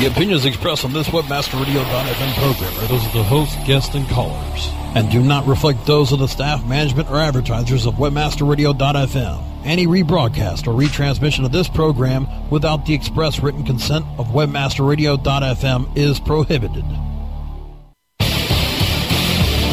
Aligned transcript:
The 0.00 0.06
opinions 0.06 0.46
expressed 0.46 0.86
on 0.86 0.94
this 0.94 1.08
WebmasterRadio.fm 1.08 2.32
program 2.32 2.72
are 2.82 2.88
those 2.88 3.04
of 3.04 3.12
the 3.12 3.22
host, 3.22 3.54
guests, 3.66 3.94
and 3.94 4.08
callers, 4.08 4.70
and 4.94 5.10
do 5.10 5.22
not 5.22 5.46
reflect 5.46 5.84
those 5.84 6.10
of 6.10 6.20
the 6.20 6.26
staff, 6.26 6.64
management, 6.64 7.10
or 7.10 7.18
advertisers 7.18 7.84
of 7.84 7.96
WebmasterRadio.fm. 7.96 9.44
Any 9.62 9.86
rebroadcast 9.86 10.66
or 10.66 10.72
retransmission 10.72 11.44
of 11.44 11.52
this 11.52 11.68
program 11.68 12.26
without 12.48 12.86
the 12.86 12.94
express 12.94 13.40
written 13.40 13.62
consent 13.62 14.06
of 14.16 14.28
WebmasterRadio.fm 14.28 15.94
is 15.94 16.18
prohibited. 16.18 16.86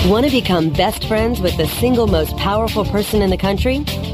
Want 0.10 0.26
to 0.26 0.32
become 0.32 0.72
best 0.72 1.06
friends 1.06 1.40
with 1.40 1.56
the 1.56 1.68
single 1.68 2.08
most 2.08 2.36
powerful 2.36 2.84
person 2.84 3.22
in 3.22 3.30
the 3.30 3.38
country? 3.38 3.86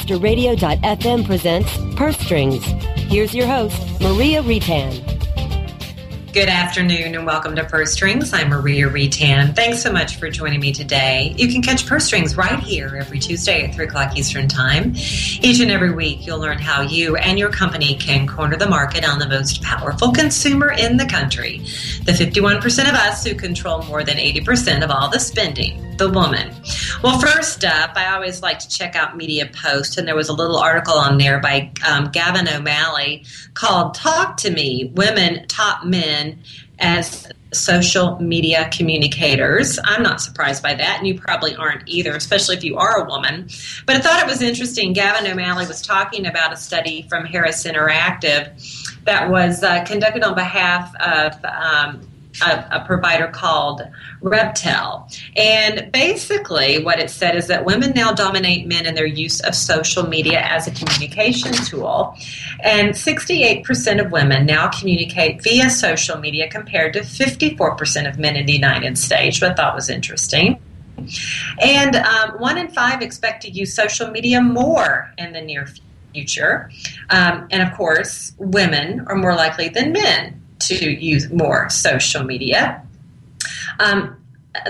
BroadcasterRadio.fm 0.00 1.26
presents 1.26 1.78
Purse 1.96 2.18
Strings. 2.18 2.64
Here's 2.96 3.34
your 3.34 3.46
host, 3.46 3.78
Maria 4.00 4.42
Reitan. 4.42 5.06
Good 6.32 6.48
afternoon 6.48 7.16
and 7.16 7.26
welcome 7.26 7.56
to 7.56 7.64
Purse 7.64 7.92
Strings. 7.92 8.32
I'm 8.32 8.48
Maria 8.48 8.88
Reitan. 8.88 9.54
Thanks 9.54 9.82
so 9.82 9.92
much 9.92 10.16
for 10.16 10.30
joining 10.30 10.60
me 10.60 10.72
today. 10.72 11.34
You 11.36 11.48
can 11.48 11.60
catch 11.60 11.86
Purse 11.86 12.04
Strings 12.04 12.36
right 12.36 12.60
here 12.60 12.96
every 12.96 13.18
Tuesday 13.18 13.64
at 13.64 13.74
3 13.74 13.86
o'clock 13.86 14.16
Eastern 14.16 14.48
Time. 14.48 14.94
Each 14.94 15.60
and 15.60 15.70
every 15.70 15.92
week, 15.92 16.26
you'll 16.26 16.38
learn 16.38 16.58
how 16.58 16.82
you 16.82 17.16
and 17.16 17.38
your 17.38 17.50
company 17.50 17.96
can 17.96 18.26
corner 18.26 18.56
the 18.56 18.68
market 18.68 19.06
on 19.06 19.18
the 19.18 19.28
most 19.28 19.62
powerful 19.62 20.12
consumer 20.12 20.72
in 20.72 20.96
the 20.96 21.06
country. 21.06 21.58
The 22.04 22.12
51% 22.12 22.88
of 22.88 22.94
us 22.94 23.24
who 23.24 23.34
control 23.34 23.82
more 23.82 24.04
than 24.04 24.16
80% 24.16 24.82
of 24.82 24.90
all 24.90 25.10
the 25.10 25.20
spending, 25.20 25.89
the 26.00 26.08
woman. 26.08 26.50
Well, 27.02 27.20
first 27.20 27.62
up, 27.64 27.92
I 27.94 28.14
always 28.14 28.40
like 28.42 28.58
to 28.60 28.68
check 28.68 28.96
out 28.96 29.16
Media 29.16 29.48
Post, 29.52 29.98
and 29.98 30.08
there 30.08 30.16
was 30.16 30.30
a 30.30 30.32
little 30.32 30.56
article 30.56 30.94
on 30.94 31.18
there 31.18 31.38
by 31.38 31.70
um, 31.86 32.10
Gavin 32.10 32.48
O'Malley 32.48 33.24
called 33.52 33.94
Talk 33.94 34.38
to 34.38 34.50
Me 34.50 34.90
Women 34.94 35.46
Top 35.46 35.84
Men 35.84 36.40
as 36.78 37.30
social 37.52 38.18
media 38.18 38.70
communicators. 38.72 39.78
I'm 39.84 40.02
not 40.02 40.22
surprised 40.22 40.62
by 40.62 40.74
that, 40.74 40.98
and 40.98 41.06
you 41.06 41.20
probably 41.20 41.54
aren't 41.54 41.86
either, 41.86 42.16
especially 42.16 42.56
if 42.56 42.64
you 42.64 42.78
are 42.78 43.04
a 43.04 43.06
woman. 43.06 43.50
But 43.84 43.96
I 43.96 43.98
thought 44.00 44.22
it 44.22 44.26
was 44.26 44.40
interesting. 44.40 44.94
Gavin 44.94 45.30
O'Malley 45.30 45.66
was 45.66 45.82
talking 45.82 46.26
about 46.26 46.52
a 46.52 46.56
study 46.56 47.06
from 47.10 47.26
Harris 47.26 47.64
Interactive 47.64 49.04
that 49.04 49.28
was 49.28 49.62
uh, 49.62 49.84
conducted 49.84 50.22
on 50.22 50.34
behalf 50.34 50.94
of 50.96 51.44
um, 51.44 52.09
a, 52.42 52.80
a, 52.80 52.84
provider 52.86 53.26
called 53.28 53.82
Rebtel. 54.22 55.12
And 55.36 55.90
basically, 55.92 56.82
what 56.82 56.98
it 56.98 57.10
said 57.10 57.36
is 57.36 57.48
that 57.48 57.64
women 57.64 57.92
now 57.94 58.12
dominate 58.12 58.66
men 58.66 58.86
in 58.86 58.94
their 58.94 59.06
use 59.06 59.40
of 59.40 59.54
social 59.54 60.06
media 60.06 60.40
as 60.40 60.66
a 60.66 60.70
communication 60.70 61.52
tool. 61.52 62.16
And 62.62 62.90
68% 62.90 64.04
of 64.04 64.12
women 64.12 64.46
now 64.46 64.68
communicate 64.68 65.42
via 65.42 65.70
social 65.70 66.18
media 66.18 66.48
compared 66.48 66.92
to 66.94 67.00
54% 67.00 68.08
of 68.08 68.18
men 68.18 68.36
in 68.36 68.46
the 68.46 68.52
United 68.52 68.96
States, 68.96 69.40
which 69.40 69.50
I 69.50 69.54
thought 69.54 69.74
was 69.74 69.90
interesting. 69.90 70.60
And 71.60 71.96
um, 71.96 72.32
one 72.38 72.58
in 72.58 72.68
five 72.68 73.02
expect 73.02 73.42
to 73.42 73.50
use 73.50 73.74
social 73.74 74.10
media 74.10 74.40
more 74.40 75.12
in 75.18 75.32
the 75.32 75.40
near 75.40 75.66
future. 76.12 76.70
Um, 77.08 77.48
and 77.50 77.62
of 77.62 77.76
course, 77.76 78.32
women 78.38 79.00
are 79.06 79.16
more 79.16 79.34
likely 79.34 79.68
than 79.68 79.92
men 79.92 80.39
to 80.78 80.90
use 80.90 81.30
more 81.30 81.68
social 81.70 82.24
media. 82.24 82.82
Um, 83.78 84.16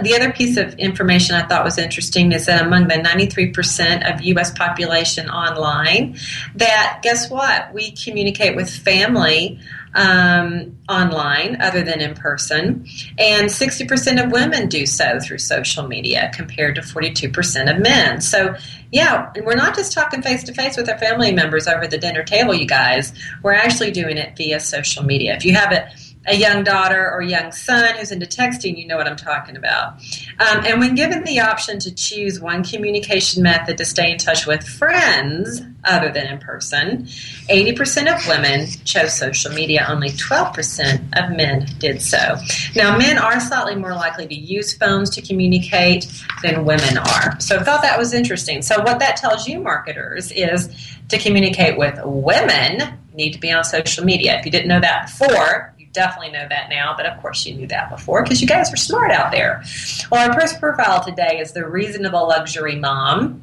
the 0.02 0.14
other 0.14 0.30
piece 0.30 0.58
of 0.58 0.74
information 0.74 1.34
I 1.34 1.46
thought 1.46 1.64
was 1.64 1.78
interesting 1.78 2.32
is 2.32 2.46
that 2.46 2.64
among 2.64 2.88
the 2.88 2.96
93% 2.96 4.12
of 4.12 4.20
U.S. 4.20 4.50
population 4.52 5.30
online, 5.30 6.18
that 6.56 7.00
guess 7.02 7.30
what? 7.30 7.72
We 7.72 7.92
communicate 7.92 8.56
with 8.56 8.68
family 8.68 9.58
um, 9.94 10.78
online 10.88 11.60
other 11.60 11.82
than 11.82 12.00
in 12.00 12.14
person, 12.14 12.86
and 13.18 13.48
60% 13.48 14.24
of 14.24 14.30
women 14.30 14.68
do 14.68 14.86
so 14.86 15.18
through 15.18 15.38
social 15.38 15.88
media 15.88 16.30
compared 16.34 16.76
to 16.76 16.82
42% 16.82 17.74
of 17.74 17.82
men. 17.82 18.20
So, 18.20 18.54
yeah, 18.92 19.30
and 19.36 19.46
we're 19.46 19.54
not 19.54 19.76
just 19.76 19.92
talking 19.92 20.20
face 20.20 20.42
to 20.44 20.52
face 20.52 20.76
with 20.76 20.88
our 20.88 20.98
family 20.98 21.32
members 21.32 21.68
over 21.68 21.86
the 21.86 21.98
dinner 21.98 22.24
table, 22.24 22.54
you 22.54 22.66
guys. 22.66 23.12
We're 23.42 23.52
actually 23.52 23.92
doing 23.92 24.16
it 24.16 24.36
via 24.36 24.58
social 24.58 25.04
media. 25.04 25.36
If 25.36 25.44
you 25.44 25.54
have 25.54 25.72
it, 25.72 25.84
a 26.26 26.36
young 26.36 26.62
daughter 26.62 27.10
or 27.10 27.22
young 27.22 27.50
son 27.50 27.96
who's 27.96 28.12
into 28.12 28.26
texting, 28.26 28.76
you 28.76 28.86
know 28.86 28.96
what 28.96 29.08
I'm 29.08 29.16
talking 29.16 29.56
about. 29.56 29.94
Um, 30.38 30.64
and 30.66 30.78
when 30.78 30.94
given 30.94 31.24
the 31.24 31.40
option 31.40 31.78
to 31.80 31.94
choose 31.94 32.38
one 32.38 32.62
communication 32.62 33.42
method 33.42 33.78
to 33.78 33.86
stay 33.86 34.12
in 34.12 34.18
touch 34.18 34.46
with 34.46 34.62
friends 34.62 35.62
other 35.84 36.12
than 36.12 36.26
in 36.26 36.38
person, 36.38 37.04
80% 37.48 38.14
of 38.14 38.28
women 38.28 38.66
chose 38.84 39.16
social 39.16 39.50
media, 39.52 39.86
only 39.88 40.10
12% 40.10 41.18
of 41.18 41.34
men 41.34 41.66
did 41.78 42.02
so. 42.02 42.36
Now, 42.76 42.98
men 42.98 43.16
are 43.16 43.40
slightly 43.40 43.76
more 43.76 43.94
likely 43.94 44.26
to 44.26 44.34
use 44.34 44.74
phones 44.76 45.08
to 45.10 45.22
communicate 45.22 46.06
than 46.42 46.66
women 46.66 46.98
are. 46.98 47.40
So 47.40 47.56
I 47.56 47.62
thought 47.62 47.80
that 47.80 47.98
was 47.98 48.12
interesting. 48.12 48.60
So, 48.60 48.82
what 48.82 48.98
that 48.98 49.16
tells 49.16 49.48
you, 49.48 49.58
marketers, 49.58 50.30
is 50.32 50.68
to 51.08 51.18
communicate 51.18 51.78
with 51.78 51.98
women, 52.04 52.98
need 53.14 53.32
to 53.32 53.40
be 53.40 53.50
on 53.50 53.64
social 53.64 54.04
media. 54.04 54.38
If 54.38 54.44
you 54.44 54.52
didn't 54.52 54.68
know 54.68 54.80
that 54.80 55.06
before, 55.06 55.69
definitely 55.92 56.32
know 56.32 56.46
that 56.48 56.68
now, 56.70 56.94
but 56.96 57.06
of 57.06 57.20
course 57.20 57.44
you 57.46 57.54
knew 57.54 57.66
that 57.66 57.90
before 57.90 58.22
because 58.22 58.40
you 58.40 58.46
guys 58.46 58.72
are 58.72 58.76
smart 58.76 59.10
out 59.10 59.32
there. 59.32 59.62
Well, 60.10 60.28
our 60.28 60.38
first 60.38 60.60
profile 60.60 61.02
today 61.02 61.38
is 61.40 61.52
the 61.52 61.66
reasonable 61.66 62.28
luxury 62.28 62.76
mom. 62.76 63.42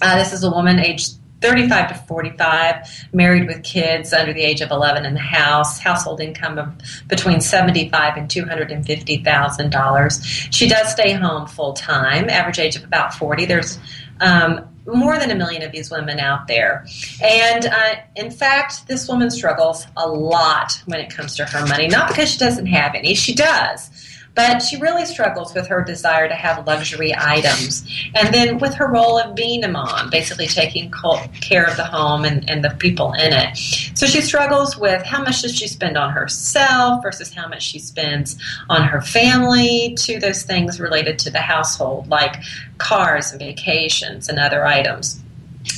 Uh, 0.00 0.18
this 0.18 0.32
is 0.32 0.44
a 0.44 0.50
woman 0.50 0.78
aged 0.78 1.18
35 1.40 1.88
to 1.88 1.94
45, 1.94 3.06
married 3.12 3.46
with 3.46 3.62
kids 3.62 4.12
under 4.12 4.32
the 4.32 4.42
age 4.42 4.60
of 4.60 4.70
11 4.70 5.04
in 5.04 5.14
the 5.14 5.20
house, 5.20 5.78
household 5.78 6.20
income 6.20 6.58
of 6.58 6.72
between 7.06 7.40
75 7.40 8.16
and 8.16 8.28
250 8.28 9.22
thousand 9.22 9.70
dollars. 9.70 10.24
She 10.24 10.68
does 10.68 10.90
stay 10.90 11.12
home 11.12 11.46
full 11.46 11.74
time, 11.74 12.28
average 12.28 12.58
age 12.58 12.76
of 12.76 12.84
about 12.84 13.14
40. 13.14 13.46
There's 13.46 13.78
um, 14.20 14.67
more 14.94 15.18
than 15.18 15.30
a 15.30 15.34
million 15.34 15.62
of 15.62 15.72
these 15.72 15.90
women 15.90 16.18
out 16.18 16.46
there. 16.46 16.86
And 17.22 17.66
uh, 17.66 17.96
in 18.16 18.30
fact, 18.30 18.86
this 18.88 19.08
woman 19.08 19.30
struggles 19.30 19.86
a 19.96 20.08
lot 20.08 20.82
when 20.86 21.00
it 21.00 21.10
comes 21.10 21.36
to 21.36 21.44
her 21.44 21.66
money, 21.66 21.88
not 21.88 22.08
because 22.08 22.30
she 22.30 22.38
doesn't 22.38 22.66
have 22.66 22.94
any, 22.94 23.14
she 23.14 23.34
does. 23.34 23.90
But 24.34 24.60
she 24.60 24.76
really 24.76 25.04
struggles 25.04 25.52
with 25.54 25.66
her 25.66 25.82
desire 25.82 26.28
to 26.28 26.34
have 26.34 26.66
luxury 26.66 27.12
items. 27.16 27.84
And 28.14 28.32
then 28.32 28.58
with 28.58 28.74
her 28.74 28.86
role 28.86 29.18
of 29.18 29.34
being 29.34 29.64
a 29.64 29.68
mom, 29.68 30.10
basically 30.10 30.46
taking 30.46 30.92
care 31.40 31.64
of 31.64 31.76
the 31.76 31.84
home 31.84 32.24
and, 32.24 32.48
and 32.48 32.64
the 32.64 32.70
people 32.70 33.12
in 33.14 33.32
it. 33.32 33.56
So 33.94 34.06
she 34.06 34.20
struggles 34.20 34.76
with 34.76 35.02
how 35.04 35.22
much 35.22 35.42
does 35.42 35.56
she 35.56 35.66
spend 35.66 35.98
on 35.98 36.12
herself 36.12 37.02
versus 37.02 37.34
how 37.34 37.48
much 37.48 37.62
she 37.62 37.78
spends 37.78 38.36
on 38.68 38.84
her 38.84 39.00
family, 39.00 39.94
to 39.98 40.18
those 40.18 40.42
things 40.42 40.78
related 40.80 41.18
to 41.20 41.30
the 41.30 41.40
household, 41.40 42.08
like 42.08 42.36
cars 42.78 43.32
and 43.32 43.40
vacations 43.40 44.28
and 44.28 44.38
other 44.38 44.64
items. 44.64 45.20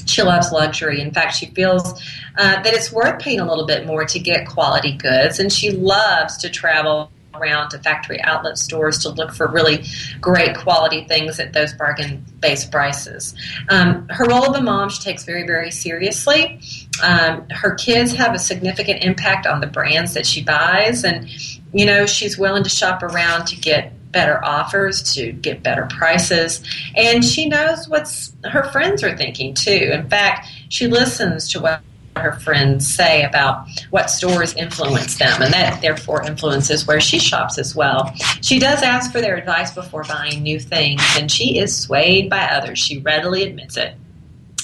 She 0.06 0.22
loves 0.22 0.52
luxury. 0.52 1.00
In 1.00 1.12
fact, 1.12 1.34
she 1.34 1.46
feels 1.46 2.00
uh, 2.36 2.62
that 2.62 2.74
it's 2.74 2.92
worth 2.92 3.20
paying 3.20 3.40
a 3.40 3.48
little 3.48 3.66
bit 3.66 3.86
more 3.86 4.04
to 4.04 4.18
get 4.18 4.46
quality 4.46 4.92
goods, 4.92 5.38
and 5.38 5.52
she 5.52 5.70
loves 5.70 6.36
to 6.38 6.50
travel 6.50 7.10
around 7.34 7.70
to 7.70 7.78
factory 7.78 8.20
outlet 8.22 8.58
stores 8.58 8.98
to 8.98 9.08
look 9.08 9.32
for 9.32 9.46
really 9.46 9.84
great 10.20 10.56
quality 10.56 11.04
things 11.04 11.38
at 11.38 11.52
those 11.52 11.72
bargain 11.74 12.24
based 12.40 12.70
prices. 12.70 13.34
Um, 13.68 14.08
her 14.08 14.24
role 14.26 14.44
of 14.44 14.56
a 14.56 14.62
mom 14.62 14.88
she 14.88 15.02
takes 15.02 15.24
very, 15.24 15.46
very 15.46 15.70
seriously. 15.70 16.60
Um, 17.02 17.48
her 17.50 17.74
kids 17.74 18.12
have 18.14 18.34
a 18.34 18.38
significant 18.38 19.04
impact 19.04 19.46
on 19.46 19.60
the 19.60 19.66
brands 19.66 20.14
that 20.14 20.26
she 20.26 20.42
buys, 20.42 21.04
and 21.04 21.28
you 21.72 21.86
know 21.86 22.06
she's 22.06 22.38
willing 22.38 22.64
to 22.64 22.70
shop 22.70 23.02
around 23.02 23.46
to 23.46 23.56
get 23.56 23.92
better 24.12 24.44
offers 24.44 25.14
to 25.14 25.30
get 25.32 25.62
better 25.62 25.86
prices 25.86 26.64
and 26.96 27.24
she 27.24 27.48
knows 27.48 27.88
what's 27.88 28.32
her 28.42 28.64
friends 28.72 29.04
are 29.04 29.16
thinking 29.16 29.54
too 29.54 29.90
in 29.92 30.08
fact 30.10 30.48
she 30.68 30.88
listens 30.88 31.48
to 31.48 31.60
what 31.60 31.80
her 32.16 32.32
friends 32.32 32.92
say 32.92 33.22
about 33.22 33.66
what 33.90 34.10
stores 34.10 34.54
influence 34.54 35.18
them, 35.18 35.42
and 35.42 35.52
that 35.52 35.80
therefore 35.80 36.22
influences 36.26 36.86
where 36.86 37.00
she 37.00 37.18
shops 37.18 37.58
as 37.58 37.74
well. 37.74 38.12
She 38.42 38.58
does 38.58 38.82
ask 38.82 39.12
for 39.12 39.20
their 39.20 39.36
advice 39.36 39.72
before 39.72 40.04
buying 40.04 40.42
new 40.42 40.60
things, 40.60 41.02
and 41.16 41.30
she 41.30 41.58
is 41.58 41.76
swayed 41.76 42.28
by 42.28 42.44
others. 42.46 42.78
She 42.78 42.98
readily 42.98 43.44
admits 43.44 43.76
it. 43.76 43.94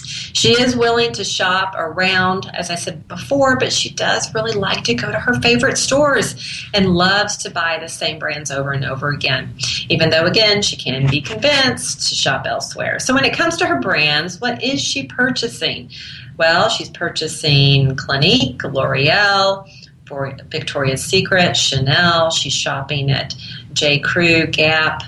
She 0.06 0.52
is 0.52 0.76
willing 0.76 1.12
to 1.14 1.24
shop 1.24 1.74
around, 1.76 2.50
as 2.54 2.70
I 2.70 2.74
said 2.74 3.08
before, 3.08 3.56
but 3.56 3.72
she 3.72 3.90
does 3.90 4.32
really 4.34 4.52
like 4.52 4.84
to 4.84 4.94
go 4.94 5.10
to 5.10 5.18
her 5.18 5.40
favorite 5.40 5.78
stores 5.78 6.36
and 6.74 6.94
loves 6.94 7.36
to 7.38 7.50
buy 7.50 7.78
the 7.80 7.88
same 7.88 8.18
brands 8.18 8.50
over 8.50 8.72
and 8.72 8.84
over 8.84 9.08
again, 9.08 9.56
even 9.88 10.10
though, 10.10 10.26
again, 10.26 10.62
she 10.62 10.76
can 10.76 11.08
be 11.08 11.20
convinced 11.20 12.08
to 12.08 12.14
shop 12.14 12.46
elsewhere. 12.46 13.00
So 13.00 13.14
when 13.14 13.24
it 13.24 13.34
comes 13.34 13.56
to 13.56 13.66
her 13.66 13.80
brands, 13.80 14.40
what 14.40 14.62
is 14.62 14.80
she 14.80 15.06
purchasing? 15.06 15.90
Well, 16.36 16.68
she's 16.68 16.90
purchasing 16.90 17.96
Clinique, 17.96 18.62
L'Oreal, 18.62 19.68
for 20.06 20.36
Victoria's 20.48 21.04
Secret, 21.04 21.56
Chanel. 21.56 22.30
She's 22.30 22.52
shopping 22.52 23.10
at 23.10 23.34
J. 23.72 23.98
Crew, 23.98 24.46
Gap, 24.46 25.02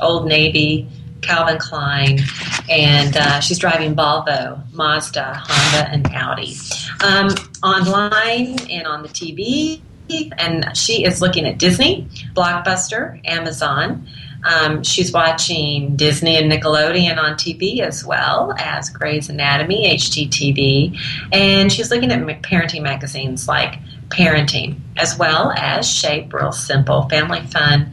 Old 0.00 0.26
Navy, 0.26 0.88
Calvin 1.22 1.58
Klein, 1.58 2.20
and 2.70 3.16
uh, 3.16 3.40
she's 3.40 3.58
driving 3.58 3.94
Volvo, 3.94 4.62
Mazda, 4.72 5.34
Honda, 5.34 5.90
and 5.90 6.06
Audi. 6.14 6.56
Um, 7.04 7.28
online 7.62 8.58
and 8.70 8.86
on 8.86 9.02
the 9.02 9.08
TV, 9.08 9.80
and 10.38 10.76
she 10.76 11.04
is 11.04 11.20
looking 11.20 11.44
at 11.44 11.58
Disney, 11.58 12.08
Blockbuster, 12.34 13.20
Amazon. 13.26 14.08
Um, 14.48 14.82
she's 14.82 15.12
watching 15.12 15.94
Disney 15.96 16.36
and 16.36 16.50
Nickelodeon 16.50 17.18
on 17.18 17.34
TV 17.34 17.80
as 17.80 18.04
well 18.04 18.54
as 18.58 18.88
Grey's 18.88 19.28
Anatomy, 19.28 19.94
HGTV, 19.94 20.98
and 21.32 21.70
she's 21.70 21.90
looking 21.90 22.10
at 22.10 22.20
parenting 22.42 22.82
magazines 22.82 23.46
like 23.46 23.78
Parenting, 24.08 24.80
as 24.96 25.18
well 25.18 25.52
as 25.54 25.86
Shape, 25.86 26.32
Real 26.32 26.50
Simple, 26.50 27.08
Family 27.10 27.42
Fun, 27.42 27.92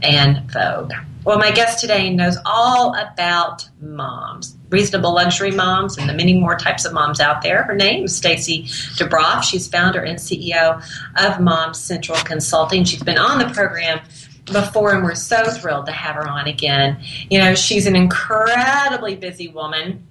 and 0.00 0.48
Vogue. 0.52 0.92
Well, 1.24 1.38
my 1.38 1.50
guest 1.50 1.80
today 1.80 2.08
knows 2.10 2.36
all 2.46 2.94
about 2.94 3.68
moms, 3.80 4.56
reasonable 4.70 5.12
luxury 5.12 5.50
moms, 5.50 5.98
and 5.98 6.08
the 6.08 6.14
many 6.14 6.38
more 6.38 6.56
types 6.56 6.84
of 6.84 6.92
moms 6.92 7.18
out 7.18 7.42
there. 7.42 7.64
Her 7.64 7.74
name 7.74 8.04
is 8.04 8.14
Stacy 8.14 8.62
DeBroff. 8.94 9.42
She's 9.42 9.66
founder 9.66 10.04
and 10.04 10.20
CEO 10.20 10.80
of 11.16 11.40
Moms 11.40 11.78
Central 11.78 12.16
Consulting. 12.18 12.84
She's 12.84 13.02
been 13.02 13.18
on 13.18 13.40
the 13.40 13.52
program 13.52 13.98
before, 14.46 14.94
and 14.94 15.04
we're 15.04 15.14
so 15.14 15.44
thrilled 15.50 15.86
to 15.86 15.92
have 15.92 16.16
her 16.16 16.28
on 16.28 16.46
again. 16.46 16.98
You 17.30 17.38
know, 17.38 17.54
she's 17.54 17.86
an 17.86 17.96
incredibly 17.96 19.16
busy 19.16 19.48
woman 19.48 20.06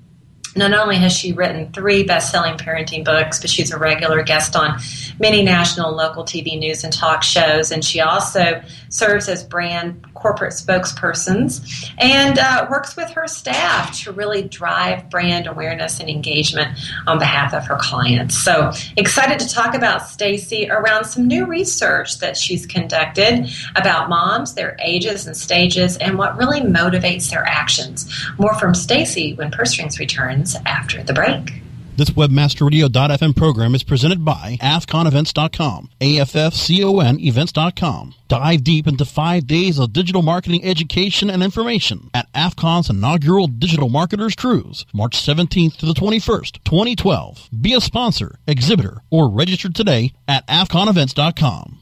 not 0.55 0.73
only 0.73 0.95
has 0.97 1.11
she 1.11 1.33
written 1.33 1.71
three 1.73 2.03
best 2.03 2.31
selling 2.31 2.57
parenting 2.57 3.03
books, 3.03 3.39
but 3.39 3.49
she's 3.49 3.71
a 3.71 3.77
regular 3.77 4.23
guest 4.23 4.55
on 4.55 4.79
many 5.19 5.43
national 5.43 5.89
and 5.89 5.97
local 5.97 6.23
TV 6.23 6.57
news 6.57 6.83
and 6.83 6.93
talk 6.93 7.23
shows. 7.23 7.71
And 7.71 7.83
she 7.83 7.99
also 7.99 8.61
serves 8.89 9.27
as 9.27 9.43
brand 9.43 10.13
corporate 10.13 10.53
spokespersons 10.53 11.91
and 11.97 12.39
uh, 12.39 12.67
works 12.69 12.95
with 12.95 13.09
her 13.11 13.27
staff 13.27 13.99
to 14.03 14.11
really 14.11 14.43
drive 14.43 15.09
brand 15.09 15.47
awareness 15.47 15.99
and 15.99 16.09
engagement 16.09 16.77
on 17.05 17.19
behalf 17.19 17.53
of 17.53 17.65
her 17.65 17.77
clients. 17.79 18.37
So 18.37 18.71
excited 18.95 19.39
to 19.39 19.49
talk 19.53 19.75
about 19.75 20.07
Stacy 20.07 20.69
around 20.69 21.05
some 21.05 21.27
new 21.27 21.45
research 21.45 22.19
that 22.19 22.37
she's 22.37 22.65
conducted 22.65 23.49
about 23.75 24.09
moms, 24.09 24.53
their 24.53 24.77
ages 24.81 25.27
and 25.27 25.35
stages, 25.35 25.97
and 25.97 26.17
what 26.17 26.37
really 26.37 26.61
motivates 26.61 27.29
their 27.29 27.43
actions. 27.45 28.09
More 28.37 28.53
from 28.55 28.73
Stacy 28.73 29.33
when 29.33 29.51
Purse 29.51 29.71
Strings 29.71 29.99
returns 29.99 30.44
after 30.65 31.01
the 31.01 31.13
break. 31.13 31.61
This 31.97 32.09
webmasterradio.fm 32.09 33.37
program 33.37 33.73
is 33.73 33.83
presented 33.83 34.25
by 34.25 34.57
AFFCONEvents.com, 34.61 35.91
A-F-F-C-O-N 36.01 37.19
events.com. 37.21 38.15
Dive 38.27 38.63
deep 38.65 38.85
into 38.85 39.05
five 39.05 39.47
days 39.47 39.79
of 39.79 39.93
digital 39.93 40.21
marketing 40.21 40.65
education 40.65 41.29
and 41.29 41.41
information 41.41 42.09
at 42.13 42.31
AFFCON's 42.33 42.89
inaugural 42.89 43.47
Digital 43.47 43.87
Marketers 43.87 44.35
Cruise, 44.35 44.85
March 44.93 45.15
17th 45.15 45.77
to 45.77 45.85
the 45.85 45.93
21st, 45.93 46.63
2012. 46.65 47.49
Be 47.61 47.73
a 47.73 47.79
sponsor, 47.79 48.39
exhibitor, 48.45 48.97
or 49.09 49.29
register 49.29 49.69
today 49.69 50.11
at 50.27 50.45
AFFCONEvents.com. 50.47 51.79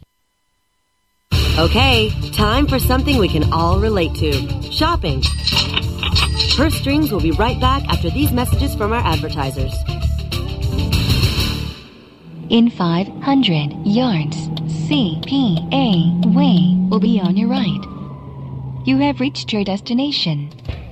Okay, 1.58 2.12
time 2.32 2.68
for 2.68 2.78
something 2.78 3.18
we 3.18 3.30
can 3.30 3.52
all 3.52 3.80
relate 3.80 4.14
to. 4.16 4.72
Shopping. 4.72 5.24
Purse 6.56 6.76
Strings 6.76 7.12
will 7.12 7.20
be 7.20 7.32
right 7.32 7.60
back 7.60 7.84
after 7.90 8.12
these 8.12 8.32
messages 8.32 8.76
from 8.76 8.94
our 8.94 9.04
advertisers. 9.04 9.74
In 12.52 12.70
500 12.70 13.88
yards, 13.88 14.38
CPA 14.88 16.32
Way 16.36 16.78
will 16.90 17.00
be 17.00 17.20
on 17.20 17.36
your 17.38 17.50
right. 17.50 18.86
You 18.86 19.00
have 19.00 19.20
reached 19.20 19.52
your 19.52 19.64
destination. 19.64 20.52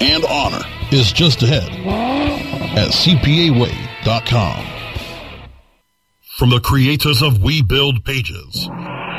and 0.00 0.24
honor 0.24 0.64
is 0.90 1.12
just 1.12 1.42
ahead 1.42 1.68
at 2.78 2.90
cpaway.com. 2.90 4.64
From 6.38 6.50
the 6.50 6.60
creators 6.60 7.20
of 7.20 7.42
We 7.42 7.62
Build 7.62 8.04
Pages, 8.04 8.68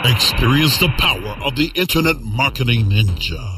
experience 0.06 0.78
the 0.78 0.90
power 0.98 1.36
of 1.44 1.58
the 1.58 1.70
Internet 1.76 2.22
Marketing 2.22 2.86
Ninja. 2.86 3.56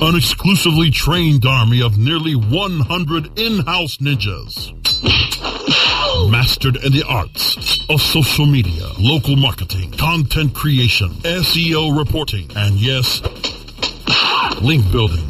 An 0.00 0.14
exclusively 0.14 0.90
trained 0.90 1.44
army 1.44 1.82
of 1.82 1.98
nearly 1.98 2.36
100 2.36 3.38
in-house 3.38 3.96
ninjas. 3.96 4.72
Mastered 6.30 6.76
in 6.76 6.92
the 6.92 7.04
arts 7.08 7.80
of 7.90 8.00
social 8.00 8.46
media, 8.46 8.88
local 8.98 9.34
marketing, 9.36 9.90
content 9.92 10.54
creation, 10.54 11.10
SEO 11.24 11.98
reporting, 11.98 12.48
and 12.54 12.76
yes, 12.76 13.20
link 14.62 14.90
building. 14.92 15.25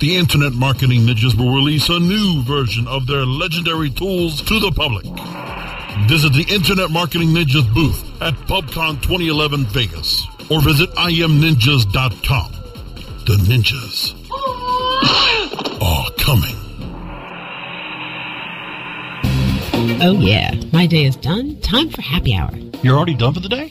The 0.00 0.16
Internet 0.16 0.52
Marketing 0.54 1.02
Ninjas 1.02 1.34
will 1.34 1.54
release 1.54 1.88
a 1.88 1.98
new 1.98 2.42
version 2.42 2.86
of 2.88 3.06
their 3.06 3.24
legendary 3.24 3.90
tools 3.90 4.42
to 4.42 4.58
the 4.58 4.70
public. 4.72 5.06
Visit 6.08 6.32
the 6.32 6.44
Internet 6.52 6.90
Marketing 6.90 7.28
Ninjas 7.28 7.72
booth 7.72 8.02
at 8.20 8.34
PubCon 8.48 9.00
2011 9.00 9.64
Vegas 9.66 10.26
or 10.50 10.60
visit 10.60 10.90
imninjas.com. 10.90 12.52
The 13.26 13.36
ninjas 13.48 14.14
are 15.80 16.10
coming. 16.18 16.56
Oh, 20.02 20.18
yeah. 20.20 20.54
My 20.72 20.86
day 20.86 21.04
is 21.04 21.16
done. 21.16 21.60
Time 21.60 21.88
for 21.88 22.02
happy 22.02 22.34
hour. 22.34 22.50
You're 22.82 22.96
already 22.96 23.14
done 23.14 23.32
for 23.32 23.40
the 23.40 23.48
day? 23.48 23.70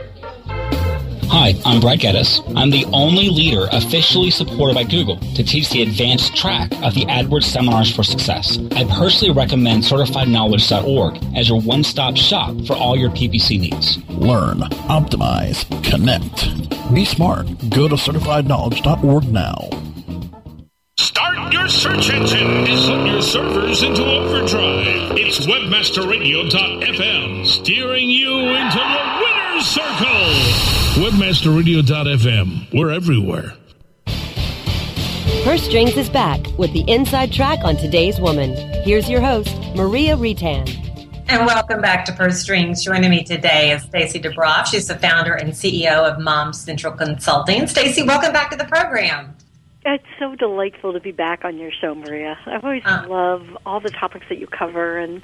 Hi, 1.33 1.55
I'm 1.63 1.79
Brad 1.79 2.01
Geddes. 2.01 2.41
I'm 2.57 2.71
the 2.71 2.83
only 2.91 3.29
leader 3.29 3.69
officially 3.71 4.31
supported 4.31 4.75
by 4.75 4.83
Google 4.83 5.15
to 5.15 5.43
teach 5.45 5.69
the 5.69 5.81
advanced 5.81 6.35
track 6.35 6.69
of 6.83 6.93
the 6.93 7.05
AdWords 7.05 7.45
Seminars 7.45 7.89
for 7.89 8.03
Success. 8.03 8.59
I 8.75 8.83
personally 8.83 9.33
recommend 9.33 9.83
CertifiedKnowledge.org 9.83 11.23
as 11.37 11.47
your 11.47 11.61
one-stop 11.61 12.17
shop 12.17 12.53
for 12.67 12.75
all 12.75 12.97
your 12.97 13.11
PPC 13.11 13.57
needs. 13.61 13.97
Learn, 14.09 14.59
optimize, 14.89 15.63
connect. 15.89 16.49
Be 16.93 17.05
smart. 17.05 17.47
Go 17.69 17.87
to 17.87 17.95
CertifiedKnowledge.org 17.95 19.31
now. 19.31 19.69
Start 20.99 21.53
your 21.53 21.69
search 21.69 22.09
engine 22.09 22.45
and 22.45 22.67
put 22.67 23.07
your 23.09 23.21
servers 23.21 23.83
into 23.83 24.03
overdrive. 24.03 25.17
It's 25.17 25.45
WebmasterRadio.fm 25.47 27.45
steering 27.47 28.09
you 28.09 28.37
into 28.37 28.79
the 28.79 29.21
winner's 29.23 29.65
circle. 29.65 30.80
WebmasterRadio.fm. 31.01 32.77
We're 32.77 32.91
everywhere. 32.91 33.53
Purse 35.43 35.63
Strings 35.63 35.97
is 35.97 36.11
back 36.11 36.45
with 36.59 36.71
the 36.73 36.83
inside 36.87 37.33
track 37.33 37.57
on 37.63 37.75
today's 37.75 38.19
woman. 38.19 38.53
Here's 38.83 39.09
your 39.09 39.19
host, 39.19 39.57
Maria 39.75 40.15
Reitan. 40.15 40.69
And 41.27 41.47
welcome 41.47 41.81
back 41.81 42.05
to 42.05 42.11
Purse 42.11 42.39
Strings. 42.39 42.83
Joining 42.85 43.09
me 43.09 43.23
today 43.23 43.71
is 43.71 43.81
Stacy 43.81 44.19
DeBroff. 44.19 44.67
She's 44.67 44.85
the 44.85 44.95
founder 44.99 45.33
and 45.33 45.53
CEO 45.53 46.07
of 46.07 46.19
Moms 46.19 46.61
Central 46.61 46.93
Consulting. 46.93 47.65
Stacy, 47.65 48.03
welcome 48.03 48.31
back 48.31 48.51
to 48.51 48.55
the 48.55 48.65
program. 48.65 49.35
It's 49.83 50.05
so 50.19 50.35
delightful 50.35 50.93
to 50.93 50.99
be 50.99 51.11
back 51.11 51.43
on 51.43 51.57
your 51.57 51.71
show, 51.71 51.95
Maria. 51.95 52.37
I 52.45 52.59
always 52.61 52.83
uh. 52.85 53.05
love 53.09 53.47
all 53.65 53.79
the 53.79 53.89
topics 53.89 54.27
that 54.29 54.37
you 54.37 54.45
cover, 54.45 54.99
and 54.99 55.23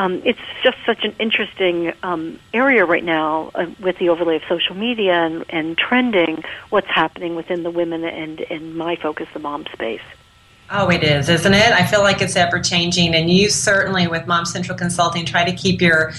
um, 0.00 0.22
it's 0.24 0.40
just 0.62 0.78
such 0.86 1.04
an 1.04 1.14
interesting 1.18 1.92
um, 2.02 2.38
area 2.54 2.86
right 2.86 3.04
now 3.04 3.50
uh, 3.54 3.66
with 3.80 3.98
the 3.98 4.08
overlay 4.08 4.36
of 4.36 4.42
social 4.48 4.74
media 4.74 5.12
and, 5.12 5.44
and 5.50 5.76
trending. 5.76 6.42
What's 6.70 6.86
happening 6.86 7.36
within 7.36 7.64
the 7.64 7.70
women 7.70 8.04
and, 8.04 8.40
and 8.40 8.74
my 8.74 8.96
focus, 8.96 9.28
the 9.34 9.40
mom 9.40 9.66
space. 9.74 10.00
Oh, 10.70 10.88
it 10.88 11.02
is, 11.02 11.28
isn't 11.28 11.52
it? 11.52 11.72
I 11.72 11.84
feel 11.84 12.00
like 12.00 12.22
it's 12.22 12.36
ever 12.36 12.60
changing, 12.60 13.14
and 13.14 13.28
you 13.28 13.50
certainly, 13.50 14.06
with 14.06 14.26
Mom 14.26 14.46
Central 14.46 14.78
Consulting, 14.78 15.26
try 15.26 15.44
to 15.44 15.52
keep 15.52 15.82
your 15.82 16.12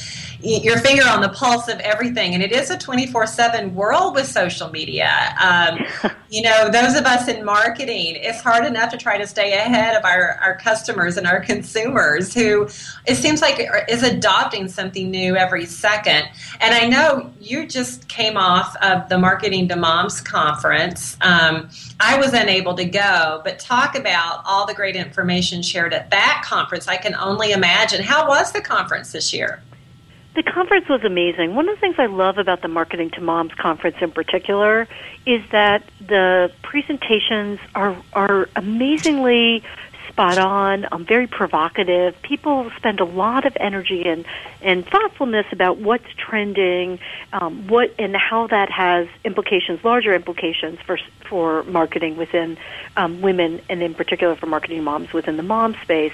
your 0.44 0.78
finger 0.80 1.04
on 1.08 1.22
the 1.22 1.30
pulse 1.30 1.68
of 1.68 1.80
everything. 1.80 2.34
And 2.34 2.44
it 2.44 2.52
is 2.52 2.70
a 2.70 2.78
24 2.78 3.28
7 3.28 3.76
world 3.76 4.16
with 4.16 4.28
social 4.28 4.70
media. 4.70 5.36
Um, 5.42 6.12
you 6.30 6.42
know, 6.42 6.70
those 6.70 6.96
of 6.96 7.06
us 7.06 7.28
in 7.28 7.44
marketing, 7.44 8.16
it's 8.16 8.42
hard 8.42 8.66
enough 8.66 8.92
to 8.92 8.98
try 8.98 9.18
to 9.18 9.28
stay 9.28 9.54
ahead 9.54 9.96
of 9.96 10.06
our, 10.06 10.40
our 10.42 10.58
customers 10.58 11.18
and 11.18 11.28
our 11.28 11.42
consumers 11.42 12.34
who 12.34 12.68
it 13.06 13.16
seems 13.16 13.42
like 13.42 13.60
is 13.90 14.04
adopting 14.04 14.68
something 14.68 15.12
new 15.12 15.36
every 15.36 15.66
second. 15.66 16.28
And 16.60 16.74
I 16.74 16.88
know 16.88 17.32
you 17.40 17.68
just 17.68 18.08
came 18.08 18.38
off 18.38 18.76
of 18.78 19.10
the 19.10 19.18
Marketing 19.18 19.68
to 19.70 19.76
Moms 19.76 20.22
conference. 20.22 21.18
Um, 21.22 21.70
I 22.00 22.18
was 22.18 22.34
unable 22.34 22.76
to 22.76 22.86
go, 22.86 23.42
but 23.44 23.60
talk 23.60 23.96
about 23.96 24.42
all 24.46 24.66
the 24.66 24.74
great 24.74 24.96
information 24.96 25.62
shared 25.62 25.94
at 25.94 26.10
that 26.12 26.44
conference. 26.46 26.88
I 26.88 26.98
can 26.98 27.16
only 27.16 27.52
imagine. 27.52 28.02
How 28.02 28.28
was 28.28 28.52
the 28.52 28.62
conference 28.62 29.12
this 29.12 29.34
year? 29.34 29.62
The 30.34 30.44
conference 30.44 30.88
was 30.88 31.04
amazing. 31.04 31.56
One 31.56 31.68
of 31.68 31.76
the 31.76 31.82
things 31.82 31.96
I 31.98 32.06
love 32.06 32.38
about 32.38 32.62
the 32.62 32.70
Marketing 32.70 33.10
to 33.12 33.22
Moms 33.22 33.54
conference 33.54 33.98
in 34.00 34.12
particular 34.12 34.88
is 35.26 35.42
that 35.52 35.84
the 36.00 36.52
presentations 36.62 37.60
are 37.76 37.98
are 38.14 38.48
amazingly 38.56 39.64
spot 40.12 40.38
on, 40.38 40.86
um, 40.92 41.06
very 41.06 41.28
provocative. 41.28 42.22
People 42.22 42.70
spend 42.78 43.00
a 43.00 43.06
lot 43.06 43.46
of 43.46 43.56
energy 43.60 44.04
and, 44.08 44.26
and 44.62 44.86
thoughtfulness 44.86 45.46
about 45.52 45.78
what's 45.78 46.08
trending, 46.18 47.00
um, 47.34 47.68
what 47.68 47.94
and 47.98 48.16
how 48.16 48.48
that 48.48 48.70
has 48.70 49.08
implications, 49.24 49.84
larger 49.84 50.14
implications 50.14 50.80
for 50.86 51.00
for 51.30 51.64
marketing 51.64 52.18
within 52.18 52.58
um, 52.98 53.22
women, 53.22 53.62
and 53.70 53.82
in 53.82 53.94
particular 53.94 54.36
for 54.36 54.48
marketing 54.48 54.84
moms 54.84 55.12
within 55.14 55.38
the 55.38 55.44
mom 55.44 55.76
space. 55.82 56.14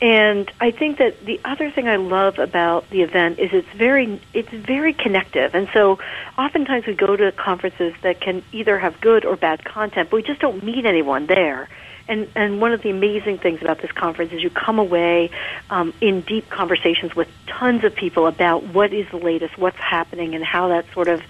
And 0.00 0.50
I 0.60 0.70
think 0.70 0.98
that 0.98 1.24
the 1.24 1.40
other 1.44 1.70
thing 1.72 1.88
I 1.88 1.96
love 1.96 2.38
about 2.38 2.88
the 2.90 3.02
event 3.02 3.40
is 3.40 3.50
it's 3.52 3.68
very 3.70 4.20
it's 4.32 4.50
very 4.50 4.92
connective. 4.92 5.54
And 5.56 5.68
so 5.72 5.98
oftentimes 6.36 6.86
we 6.86 6.94
go 6.94 7.16
to 7.16 7.32
conferences 7.32 7.94
that 8.02 8.20
can 8.20 8.44
either 8.52 8.78
have 8.78 9.00
good 9.00 9.24
or 9.24 9.34
bad 9.36 9.64
content, 9.64 10.10
but 10.10 10.16
we 10.16 10.22
just 10.22 10.40
don't 10.40 10.62
meet 10.62 10.86
anyone 10.86 11.26
there. 11.26 11.68
And 12.06 12.28
and 12.36 12.60
one 12.60 12.72
of 12.72 12.82
the 12.82 12.90
amazing 12.90 13.38
things 13.38 13.60
about 13.60 13.80
this 13.82 13.90
conference 13.90 14.32
is 14.32 14.40
you 14.40 14.50
come 14.50 14.78
away 14.78 15.30
um, 15.68 15.92
in 16.00 16.20
deep 16.20 16.48
conversations 16.48 17.16
with 17.16 17.28
tons 17.48 17.82
of 17.82 17.92
people 17.96 18.28
about 18.28 18.62
what 18.62 18.92
is 18.92 19.08
the 19.10 19.18
latest, 19.18 19.58
what's 19.58 19.78
happening, 19.78 20.36
and 20.36 20.44
how 20.44 20.68
that 20.68 20.86
sort 20.92 21.08
of 21.08 21.22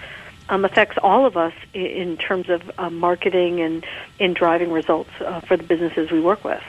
um, 0.50 0.66
affects 0.66 0.98
all 1.02 1.24
of 1.24 1.38
us 1.38 1.54
in, 1.72 1.86
in 1.86 2.16
terms 2.18 2.50
of 2.50 2.70
uh, 2.76 2.90
marketing 2.90 3.60
and 3.60 3.86
in 4.18 4.34
driving 4.34 4.70
results 4.70 5.10
uh, 5.20 5.40
for 5.40 5.56
the 5.56 5.62
businesses 5.62 6.10
we 6.10 6.20
work 6.20 6.44
with. 6.44 6.62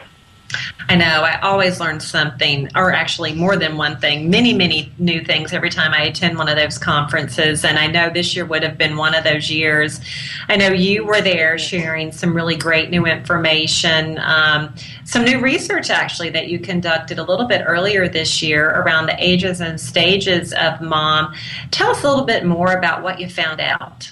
I 0.87 0.95
know. 0.95 1.05
I 1.05 1.39
always 1.41 1.79
learn 1.79 1.99
something, 1.99 2.69
or 2.75 2.91
actually 2.91 3.33
more 3.33 3.55
than 3.55 3.77
one 3.77 3.97
thing, 3.99 4.29
many, 4.29 4.53
many 4.53 4.91
new 4.97 5.23
things 5.23 5.53
every 5.53 5.69
time 5.69 5.93
I 5.93 6.03
attend 6.03 6.37
one 6.37 6.49
of 6.49 6.55
those 6.55 6.77
conferences. 6.77 7.63
And 7.63 7.77
I 7.77 7.87
know 7.87 8.09
this 8.09 8.35
year 8.35 8.45
would 8.45 8.63
have 8.63 8.77
been 8.77 8.97
one 8.97 9.13
of 9.13 9.23
those 9.23 9.51
years. 9.51 10.01
I 10.47 10.55
know 10.55 10.69
you 10.69 11.05
were 11.05 11.21
there 11.21 11.59
sharing 11.59 12.11
some 12.11 12.35
really 12.35 12.55
great 12.55 12.89
new 12.89 13.05
information, 13.05 14.17
um, 14.19 14.73
some 15.03 15.23
new 15.23 15.39
research 15.39 15.89
actually 15.89 16.31
that 16.31 16.47
you 16.47 16.59
conducted 16.59 17.19
a 17.19 17.23
little 17.23 17.45
bit 17.45 17.63
earlier 17.67 18.07
this 18.07 18.41
year 18.41 18.69
around 18.69 19.05
the 19.05 19.15
ages 19.23 19.61
and 19.61 19.79
stages 19.79 20.53
of 20.53 20.81
mom. 20.81 21.35
Tell 21.69 21.91
us 21.91 22.03
a 22.03 22.09
little 22.09 22.25
bit 22.25 22.45
more 22.45 22.71
about 22.71 23.03
what 23.03 23.19
you 23.19 23.29
found 23.29 23.61
out 23.61 24.11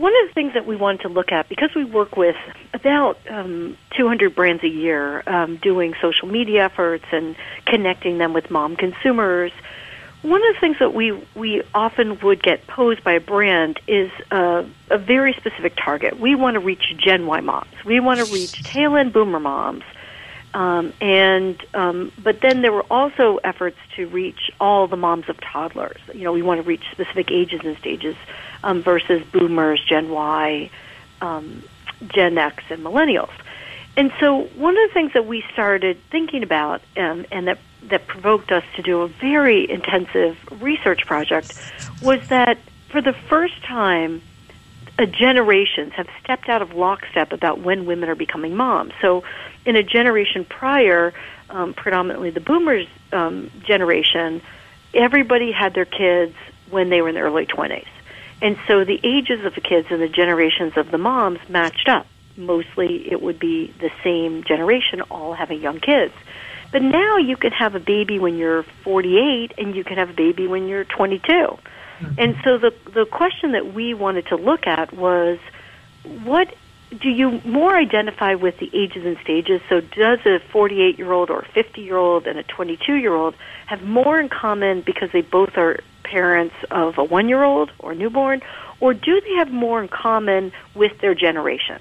one 0.00 0.14
of 0.22 0.28
the 0.28 0.34
things 0.34 0.54
that 0.54 0.66
we 0.66 0.76
wanted 0.76 1.02
to 1.02 1.08
look 1.08 1.30
at, 1.30 1.48
because 1.50 1.74
we 1.76 1.84
work 1.84 2.16
with 2.16 2.36
about 2.72 3.18
um, 3.28 3.76
200 3.98 4.34
brands 4.34 4.64
a 4.64 4.68
year 4.68 5.22
um, 5.26 5.56
doing 5.56 5.94
social 6.00 6.26
media 6.26 6.64
efforts 6.64 7.04
and 7.12 7.36
connecting 7.66 8.16
them 8.16 8.32
with 8.32 8.50
mom 8.50 8.76
consumers, 8.76 9.52
one 10.22 10.40
of 10.48 10.54
the 10.54 10.60
things 10.60 10.78
that 10.78 10.94
we, 10.94 11.12
we 11.34 11.62
often 11.74 12.18
would 12.20 12.42
get 12.42 12.66
posed 12.66 13.04
by 13.04 13.12
a 13.12 13.20
brand 13.20 13.78
is 13.86 14.10
a, 14.30 14.66
a 14.88 14.96
very 14.96 15.34
specific 15.34 15.76
target. 15.76 16.18
We 16.18 16.34
want 16.34 16.54
to 16.54 16.60
reach 16.60 16.94
Gen 16.96 17.26
Y 17.26 17.40
moms. 17.40 17.84
We 17.84 18.00
want 18.00 18.18
to 18.18 18.24
reach 18.24 18.62
tail 18.62 18.96
end 18.96 19.12
boomer 19.12 19.40
moms. 19.40 19.84
Um, 20.52 20.92
and 21.00 21.64
um, 21.74 22.12
but 22.22 22.40
then 22.40 22.62
there 22.62 22.72
were 22.72 22.86
also 22.90 23.38
efforts 23.44 23.78
to 23.96 24.08
reach 24.08 24.50
all 24.58 24.88
the 24.88 24.96
moms 24.96 25.28
of 25.28 25.40
toddlers. 25.40 26.00
You 26.12 26.24
know, 26.24 26.32
we 26.32 26.42
want 26.42 26.60
to 26.60 26.66
reach 26.66 26.82
specific 26.90 27.30
ages 27.30 27.60
and 27.64 27.76
stages 27.78 28.16
um, 28.64 28.82
versus 28.82 29.22
boomers, 29.32 29.80
Gen 29.88 30.10
Y, 30.10 30.70
um, 31.20 31.62
Gen 32.08 32.36
X, 32.36 32.64
and 32.68 32.82
millennials. 32.82 33.30
And 33.96 34.12
so, 34.18 34.44
one 34.56 34.76
of 34.76 34.88
the 34.88 34.94
things 34.94 35.12
that 35.12 35.26
we 35.26 35.44
started 35.52 35.98
thinking 36.10 36.42
about, 36.42 36.82
um, 36.96 37.26
and 37.30 37.46
that 37.46 37.58
that 37.84 38.06
provoked 38.06 38.50
us 38.50 38.64
to 38.76 38.82
do 38.82 39.02
a 39.02 39.08
very 39.08 39.70
intensive 39.70 40.36
research 40.60 41.06
project, 41.06 41.54
was 42.02 42.26
that 42.28 42.58
for 42.88 43.00
the 43.00 43.12
first 43.12 43.62
time, 43.62 44.20
generations 45.06 45.92
have 45.94 46.08
stepped 46.22 46.48
out 46.48 46.62
of 46.62 46.74
lockstep 46.74 47.32
about 47.32 47.60
when 47.60 47.86
women 47.86 48.08
are 48.08 48.14
becoming 48.14 48.56
moms. 48.56 48.92
So, 49.00 49.24
in 49.64 49.76
a 49.76 49.82
generation 49.82 50.44
prior, 50.44 51.12
um, 51.50 51.74
predominantly 51.74 52.30
the 52.30 52.40
boomers 52.40 52.86
um, 53.12 53.50
generation, 53.64 54.42
everybody 54.94 55.52
had 55.52 55.74
their 55.74 55.84
kids 55.84 56.34
when 56.70 56.88
they 56.88 57.02
were 57.02 57.08
in 57.08 57.14
their 57.14 57.24
early 57.24 57.46
20s. 57.46 57.86
And 58.42 58.58
so 58.66 58.84
the 58.84 58.98
ages 59.02 59.44
of 59.44 59.54
the 59.54 59.60
kids 59.60 59.88
and 59.90 60.00
the 60.00 60.08
generations 60.08 60.76
of 60.76 60.90
the 60.90 60.98
moms 60.98 61.40
matched 61.48 61.88
up. 61.88 62.06
Mostly 62.36 63.10
it 63.10 63.20
would 63.20 63.38
be 63.38 63.72
the 63.80 63.90
same 64.02 64.44
generation 64.44 65.02
all 65.02 65.34
having 65.34 65.60
young 65.60 65.78
kids. 65.78 66.14
But 66.72 66.82
now 66.82 67.16
you 67.18 67.36
can 67.36 67.52
have 67.52 67.74
a 67.74 67.80
baby 67.80 68.18
when 68.18 68.38
you're 68.38 68.62
48 68.84 69.52
and 69.58 69.74
you 69.74 69.84
can 69.84 69.98
have 69.98 70.10
a 70.10 70.14
baby 70.14 70.46
when 70.46 70.68
you're 70.68 70.84
22. 70.84 71.58
Mm-hmm. 72.00 72.14
And 72.18 72.36
so 72.44 72.58
the 72.58 72.74
the 72.92 73.06
question 73.06 73.52
that 73.52 73.74
we 73.74 73.94
wanted 73.94 74.26
to 74.28 74.36
look 74.36 74.66
at 74.66 74.92
was 74.92 75.38
what 76.24 76.54
do 76.98 77.08
you 77.08 77.40
more 77.44 77.76
identify 77.76 78.34
with 78.34 78.58
the 78.58 78.70
ages 78.72 79.04
and 79.04 79.16
stages? 79.22 79.60
So 79.68 79.80
does 79.80 80.18
a 80.26 80.40
48 80.50 80.98
year 80.98 81.12
old 81.12 81.30
or 81.30 81.40
a 81.40 81.48
50 81.52 81.80
year 81.80 81.96
old 81.96 82.26
and 82.26 82.38
a 82.38 82.42
22 82.42 82.94
year 82.94 83.14
old 83.14 83.34
have 83.66 83.82
more 83.82 84.18
in 84.18 84.28
common 84.28 84.80
because 84.80 85.10
they 85.12 85.20
both 85.20 85.56
are 85.56 85.80
parents 86.02 86.54
of 86.70 86.98
a 86.98 87.04
one 87.04 87.28
year 87.28 87.44
old 87.44 87.70
or 87.78 87.94
newborn, 87.94 88.42
or 88.80 88.94
do 88.94 89.20
they 89.20 89.34
have 89.34 89.50
more 89.50 89.80
in 89.80 89.88
common 89.88 90.52
with 90.74 90.98
their 91.00 91.14
generation? 91.14 91.80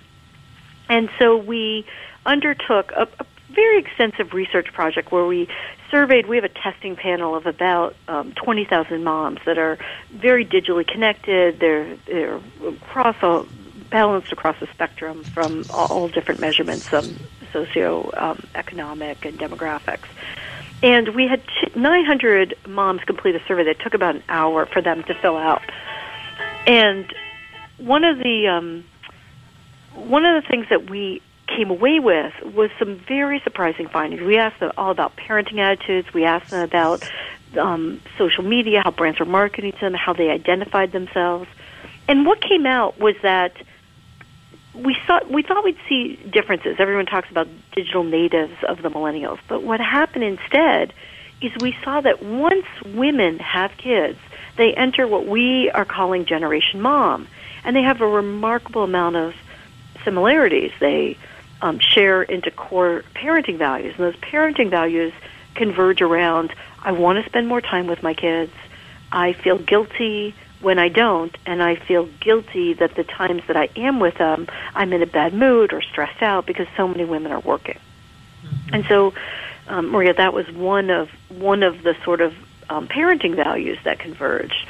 And 0.89 1.09
so 1.17 1.37
we 1.37 1.85
undertook 2.25 2.91
a, 2.91 3.07
a 3.19 3.25
very 3.51 3.79
extensive 3.79 4.33
research 4.33 4.71
project 4.73 5.11
where 5.11 5.25
we 5.25 5.47
surveyed. 5.91 6.27
We 6.27 6.35
have 6.37 6.45
a 6.45 6.49
testing 6.49 6.95
panel 6.95 7.35
of 7.35 7.45
about 7.45 7.95
um, 8.07 8.33
20,000 8.33 9.03
moms 9.03 9.39
that 9.45 9.57
are 9.57 9.77
very 10.11 10.45
digitally 10.45 10.87
connected. 10.87 11.59
They're 11.59 11.95
they're 12.05 12.39
across 12.65 13.15
a, 13.21 13.45
balanced 13.89 14.31
across 14.31 14.59
the 14.59 14.67
spectrum 14.67 15.23
from 15.23 15.65
all, 15.69 16.07
different 16.07 16.39
measurements, 16.39 16.91
um, 16.93 17.15
socio 17.51 18.11
um, 18.15 18.43
economic 18.55 19.25
and 19.25 19.37
demographics. 19.39 20.07
And 20.81 21.09
we 21.09 21.27
had 21.27 21.41
900 21.75 22.55
moms 22.67 23.01
complete 23.03 23.35
a 23.35 23.43
survey 23.45 23.65
that 23.65 23.79
took 23.79 23.93
about 23.93 24.15
an 24.15 24.23
hour 24.29 24.65
for 24.65 24.81
them 24.81 25.03
to 25.03 25.13
fill 25.15 25.37
out. 25.37 25.61
And 26.65 27.13
one 27.77 28.03
of 28.03 28.17
the 28.19 28.47
um, 28.47 28.85
one 29.95 30.25
of 30.25 30.41
the 30.41 30.47
things 30.47 30.67
that 30.69 30.89
we 30.89 31.21
came 31.55 31.69
away 31.69 31.99
with 31.99 32.33
was 32.43 32.69
some 32.79 32.97
very 33.07 33.39
surprising 33.43 33.87
findings. 33.87 34.21
We 34.21 34.37
asked 34.37 34.59
them 34.59 34.71
all 34.77 34.91
about 34.91 35.15
parenting 35.15 35.59
attitudes. 35.59 36.13
We 36.13 36.25
asked 36.25 36.51
them 36.51 36.63
about 36.63 37.07
um, 37.57 38.01
social 38.17 38.43
media, 38.43 38.81
how 38.83 38.91
brands 38.91 39.19
were 39.19 39.25
marketing 39.25 39.73
to 39.73 39.79
them, 39.79 39.93
how 39.93 40.13
they 40.13 40.29
identified 40.29 40.91
themselves. 40.91 41.47
And 42.07 42.25
what 42.25 42.41
came 42.41 42.65
out 42.65 42.99
was 42.99 43.15
that 43.21 43.53
we 44.73 44.95
thought 45.07 45.29
we 45.29 45.41
thought 45.43 45.63
we'd 45.63 45.77
see 45.87 46.15
differences. 46.31 46.77
Everyone 46.79 47.05
talks 47.05 47.29
about 47.29 47.47
digital 47.75 48.03
natives 48.03 48.53
of 48.67 48.81
the 48.81 48.89
millennials, 48.89 49.39
but 49.47 49.63
what 49.63 49.79
happened 49.79 50.23
instead 50.23 50.93
is 51.41 51.51
we 51.61 51.75
saw 51.83 52.01
that 52.01 52.21
once 52.23 52.65
women 52.85 53.39
have 53.39 53.71
kids, 53.77 54.17
they 54.57 54.73
enter 54.73 55.07
what 55.07 55.25
we 55.25 55.69
are 55.71 55.85
calling 55.85 56.25
generation 56.25 56.81
mom, 56.81 57.27
and 57.63 57.75
they 57.75 57.81
have 57.81 58.01
a 58.01 58.07
remarkable 58.07 58.83
amount 58.83 59.15
of 59.15 59.33
similarities. 60.03 60.71
They 60.79 61.17
um, 61.61 61.79
share 61.79 62.21
into 62.23 62.51
core 62.51 63.03
parenting 63.15 63.57
values, 63.57 63.95
and 63.97 64.05
those 64.05 64.21
parenting 64.21 64.69
values 64.69 65.13
converge 65.55 66.01
around: 66.01 66.53
I 66.81 66.91
want 66.91 67.23
to 67.23 67.29
spend 67.29 67.47
more 67.47 67.61
time 67.61 67.87
with 67.87 68.03
my 68.03 68.13
kids. 68.13 68.53
I 69.11 69.33
feel 69.33 69.57
guilty 69.57 70.35
when 70.61 70.77
I 70.77 70.89
don't, 70.89 71.35
and 71.45 71.63
I 71.63 71.75
feel 71.75 72.07
guilty 72.19 72.73
that 72.73 72.95
the 72.95 73.03
times 73.03 73.43
that 73.47 73.55
I 73.55 73.69
am 73.75 73.99
with 73.99 74.17
them, 74.17 74.47
I'm 74.75 74.91
in 74.93 75.01
a 75.01 75.07
bad 75.07 75.33
mood 75.33 75.73
or 75.73 75.81
stressed 75.81 76.21
out 76.21 76.45
because 76.45 76.67
so 76.75 76.87
many 76.87 77.05
women 77.05 77.31
are 77.31 77.39
working. 77.39 77.77
Mm-hmm. 78.43 78.75
And 78.75 78.85
so, 78.85 79.13
um, 79.67 79.89
Maria, 79.89 80.13
that 80.13 80.33
was 80.33 80.49
one 80.51 80.89
of 80.89 81.09
one 81.29 81.63
of 81.63 81.83
the 81.83 81.95
sort 82.03 82.21
of 82.21 82.33
um, 82.69 82.87
parenting 82.87 83.35
values 83.35 83.77
that 83.83 83.99
converged. 83.99 84.67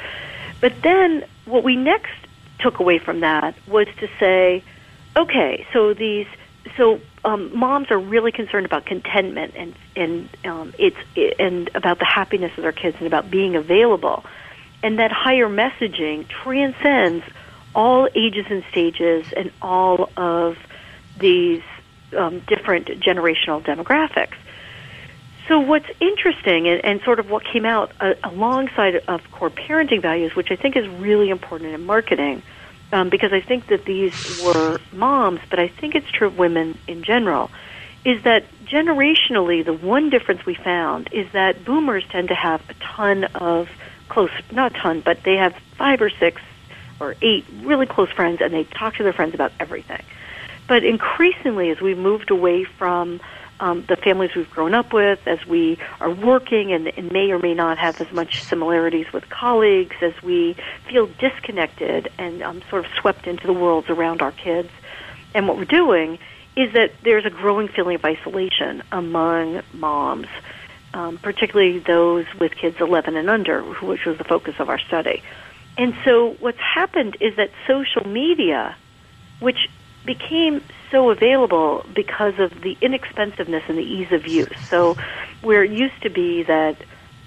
But 0.60 0.82
then, 0.82 1.24
what 1.44 1.64
we 1.64 1.76
next 1.76 2.12
took 2.60 2.78
away 2.78 2.98
from 2.98 3.20
that 3.20 3.54
was 3.66 3.86
to 3.98 4.08
say, 4.18 4.62
okay, 5.16 5.66
so 5.72 5.94
these 5.94 6.26
so 6.76 7.00
um, 7.24 7.56
moms 7.56 7.90
are 7.90 7.98
really 7.98 8.32
concerned 8.32 8.66
about 8.66 8.86
contentment 8.86 9.54
and 9.56 9.74
and 9.96 10.28
um, 10.44 10.74
it's 10.78 10.96
and 11.38 11.70
about 11.74 11.98
the 11.98 12.04
happiness 12.04 12.52
of 12.56 12.62
their 12.62 12.72
kids 12.72 12.96
and 12.98 13.06
about 13.06 13.30
being 13.30 13.56
available 13.56 14.24
and 14.82 14.98
that 14.98 15.12
higher 15.12 15.48
messaging 15.48 16.26
transcends 16.28 17.24
all 17.74 18.08
ages 18.14 18.46
and 18.50 18.64
stages 18.70 19.26
and 19.36 19.52
all 19.62 20.10
of 20.16 20.58
these 21.18 21.62
um, 22.16 22.40
different 22.40 22.86
generational 22.86 23.62
demographics. 23.62 24.34
So 25.48 25.58
what's 25.58 25.88
interesting 26.00 26.68
and, 26.68 26.84
and 26.84 27.00
sort 27.02 27.18
of 27.18 27.30
what 27.30 27.44
came 27.44 27.64
out 27.64 27.92
uh, 28.00 28.14
alongside 28.22 28.96
of 29.08 29.30
core 29.32 29.50
parenting 29.50 30.00
values, 30.00 30.34
which 30.34 30.50
I 30.50 30.56
think 30.56 30.76
is 30.76 30.88
really 30.88 31.28
important 31.30 31.74
in 31.74 31.84
marketing, 31.86 32.42
um, 32.92 33.08
because 33.08 33.32
I 33.32 33.40
think 33.40 33.68
that 33.68 33.84
these 33.84 34.12
were 34.42 34.80
moms, 34.92 35.40
but 35.48 35.58
I 35.58 35.68
think 35.68 35.94
it's 35.94 36.10
true 36.10 36.28
of 36.28 36.38
women 36.38 36.78
in 36.86 37.02
general, 37.02 37.50
is 38.04 38.22
that 38.22 38.44
generationally 38.64 39.64
the 39.64 39.74
one 39.74 40.10
difference 40.10 40.46
we 40.46 40.54
found 40.54 41.08
is 41.12 41.30
that 41.32 41.64
boomers 41.64 42.04
tend 42.08 42.28
to 42.28 42.34
have 42.34 42.62
a 42.70 42.74
ton 42.74 43.24
of 43.24 43.68
close, 44.08 44.30
not 44.50 44.74
a 44.74 44.78
ton, 44.78 45.00
but 45.00 45.22
they 45.22 45.36
have 45.36 45.54
five 45.76 46.00
or 46.00 46.10
six 46.10 46.40
or 46.98 47.14
eight 47.22 47.44
really 47.62 47.86
close 47.86 48.10
friends, 48.10 48.40
and 48.40 48.52
they 48.52 48.64
talk 48.64 48.96
to 48.96 49.02
their 49.02 49.12
friends 49.12 49.34
about 49.34 49.52
everything. 49.60 50.02
But 50.66 50.84
increasingly, 50.84 51.70
as 51.70 51.80
we 51.80 51.94
moved 51.94 52.30
away 52.30 52.64
from 52.64 53.20
um, 53.60 53.84
the 53.88 53.96
families 53.96 54.34
we've 54.34 54.50
grown 54.50 54.74
up 54.74 54.92
with, 54.92 55.20
as 55.26 55.44
we 55.46 55.78
are 56.00 56.10
working 56.10 56.72
and, 56.72 56.88
and 56.88 57.12
may 57.12 57.30
or 57.30 57.38
may 57.38 57.54
not 57.54 57.78
have 57.78 58.00
as 58.00 58.10
much 58.12 58.42
similarities 58.42 59.12
with 59.12 59.28
colleagues, 59.28 59.96
as 60.00 60.20
we 60.22 60.56
feel 60.88 61.06
disconnected 61.18 62.10
and 62.18 62.42
um, 62.42 62.62
sort 62.68 62.84
of 62.84 62.90
swept 63.00 63.26
into 63.26 63.46
the 63.46 63.52
worlds 63.52 63.88
around 63.88 64.22
our 64.22 64.32
kids, 64.32 64.70
and 65.34 65.46
what 65.46 65.56
we're 65.56 65.64
doing 65.64 66.18
is 66.56 66.72
that 66.72 66.92
there's 67.04 67.24
a 67.24 67.30
growing 67.30 67.68
feeling 67.68 67.94
of 67.94 68.04
isolation 68.04 68.82
among 68.90 69.62
moms 69.72 70.26
um, 70.94 71.18
particularly 71.18 71.78
those 71.78 72.26
with 72.38 72.54
kids 72.56 72.76
11 72.80 73.16
and 73.16 73.30
under, 73.30 73.62
which 73.62 74.04
was 74.04 74.18
the 74.18 74.24
focus 74.24 74.54
of 74.58 74.68
our 74.68 74.78
study. 74.78 75.22
And 75.78 75.94
so 76.04 76.36
what's 76.40 76.58
happened 76.58 77.16
is 77.20 77.36
that 77.36 77.50
social 77.66 78.06
media, 78.06 78.76
which 79.38 79.68
became 80.04 80.62
so 80.90 81.10
available 81.10 81.84
because 81.94 82.38
of 82.38 82.60
the 82.62 82.76
inexpensiveness 82.80 83.62
and 83.68 83.78
the 83.78 83.82
ease 83.82 84.10
of 84.12 84.26
use. 84.26 84.48
So 84.68 84.96
where 85.42 85.64
it 85.64 85.70
used 85.70 86.02
to 86.02 86.10
be 86.10 86.42
that 86.44 86.76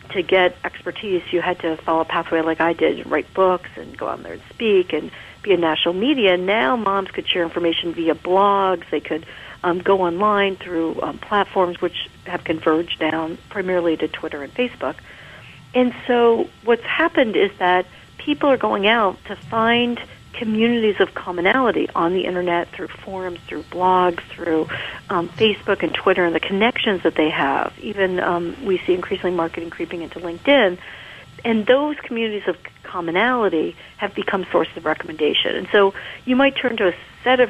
to 0.10 0.22
get 0.22 0.56
expertise, 0.64 1.24
you 1.32 1.42
had 1.42 1.60
to 1.60 1.78
follow 1.78 2.02
a 2.02 2.06
pathway 2.06 2.42
like 2.42 2.62
I 2.62 2.74
did 2.74 3.06
write 3.10 3.34
books 3.34 3.70
and 3.76 3.98
go 3.98 4.08
out 4.08 4.22
there 4.24 4.34
and 4.34 4.42
speak 4.50 4.94
and 4.94 5.12
be 5.42 5.52
in 5.52 5.62
national 5.62 5.94
media. 5.94 6.38
Now 6.38 6.76
moms 6.76 7.12
could 7.12 7.28
share 7.28 7.44
information 7.44 7.94
via 7.94 8.16
blogs. 8.16 8.90
They 8.90 9.00
could 9.00 9.26
um, 9.64 9.80
go 9.80 10.02
online 10.02 10.56
through 10.56 11.02
um, 11.02 11.18
platforms 11.20 11.82
which 11.82 12.10
have 12.26 12.44
converged 12.44 13.00
down 13.00 13.38
primarily 13.50 13.98
to 13.98 14.08
Twitter 14.08 14.44
and 14.44 14.54
Facebook. 14.54 14.96
And 15.74 15.94
so 16.06 16.50
what's 16.64 16.84
happened 16.84 17.36
is 17.36 17.52
that 17.60 17.86
people 18.18 18.50
are 18.50 18.58
going 18.58 18.88
out 18.88 19.24
to 19.26 19.36
find 19.36 20.00
communities 20.34 21.00
of 21.00 21.14
commonality 21.14 21.88
on 21.96 22.14
the 22.14 22.26
internet 22.26 22.70
through 22.70 22.88
forums, 22.88 23.40
through 23.48 23.64
blogs, 23.64 24.22
through 24.30 24.68
um, 25.10 25.30
Facebook 25.30 25.84
and 25.84 25.94
Twitter, 25.94 26.26
and 26.26 26.36
the 26.36 26.40
connections 26.40 27.04
that 27.04 27.16
they 27.16 27.30
have. 27.30 27.74
Even 27.80 28.20
um, 28.20 28.56
we 28.66 28.80
see 28.80 28.94
increasingly 28.94 29.36
marketing 29.36 29.70
creeping 29.70 30.02
into 30.02 30.20
LinkedIn. 30.20 30.78
And 31.46 31.66
those 31.66 31.98
communities 31.98 32.48
of 32.48 32.58
commonality 32.84 33.76
have 33.98 34.16
become 34.16 34.46
sources 34.52 34.76
of 34.78 34.86
recommendation. 34.86 35.56
And 35.56 35.68
so 35.72 35.94
you 36.26 36.36
might 36.36 36.56
turn 36.56 36.78
to 36.78 36.90
a 36.90 36.94
set 37.24 37.40
of 37.40 37.50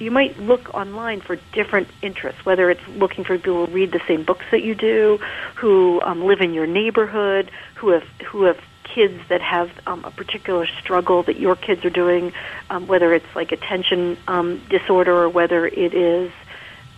you 0.00 0.10
might 0.10 0.36
look 0.40 0.74
online 0.74 1.20
for 1.20 1.36
different 1.52 1.86
interests, 2.02 2.44
whether 2.44 2.68
it's 2.68 2.86
looking 2.88 3.22
for 3.22 3.36
people 3.36 3.66
who 3.66 3.72
read 3.72 3.92
the 3.92 4.00
same 4.08 4.24
books 4.24 4.44
that 4.50 4.64
you 4.64 4.74
do, 4.74 5.20
who 5.54 6.00
um, 6.02 6.24
live 6.24 6.40
in 6.40 6.52
your 6.52 6.66
neighborhood, 6.66 7.48
who 7.76 7.90
have 7.90 8.02
who 8.26 8.42
have 8.42 8.58
kids 8.94 9.20
that 9.28 9.40
have 9.40 9.70
um, 9.86 10.04
a 10.04 10.10
particular 10.10 10.66
struggle 10.66 11.22
that 11.24 11.38
your 11.38 11.56
kids 11.56 11.84
are 11.84 11.90
doing, 11.90 12.32
um, 12.70 12.86
whether 12.86 13.12
it's 13.12 13.36
like 13.36 13.52
attention 13.52 14.16
um, 14.26 14.60
disorder 14.68 15.14
or 15.14 15.28
whether 15.28 15.66
it 15.66 15.94
is 15.94 16.32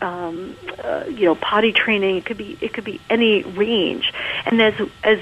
um, 0.00 0.57
uh, 0.83 1.05
you 1.09 1.26
know 1.26 1.35
potty 1.35 1.72
training. 1.72 2.16
It 2.16 2.24
could 2.24 2.38
be 2.38 2.59
it 2.61 2.72
could 2.72 2.85
be 2.85 3.00
any 3.09 3.42
range. 3.42 4.12
And 4.46 4.61
as 4.61 4.74
as 5.05 5.18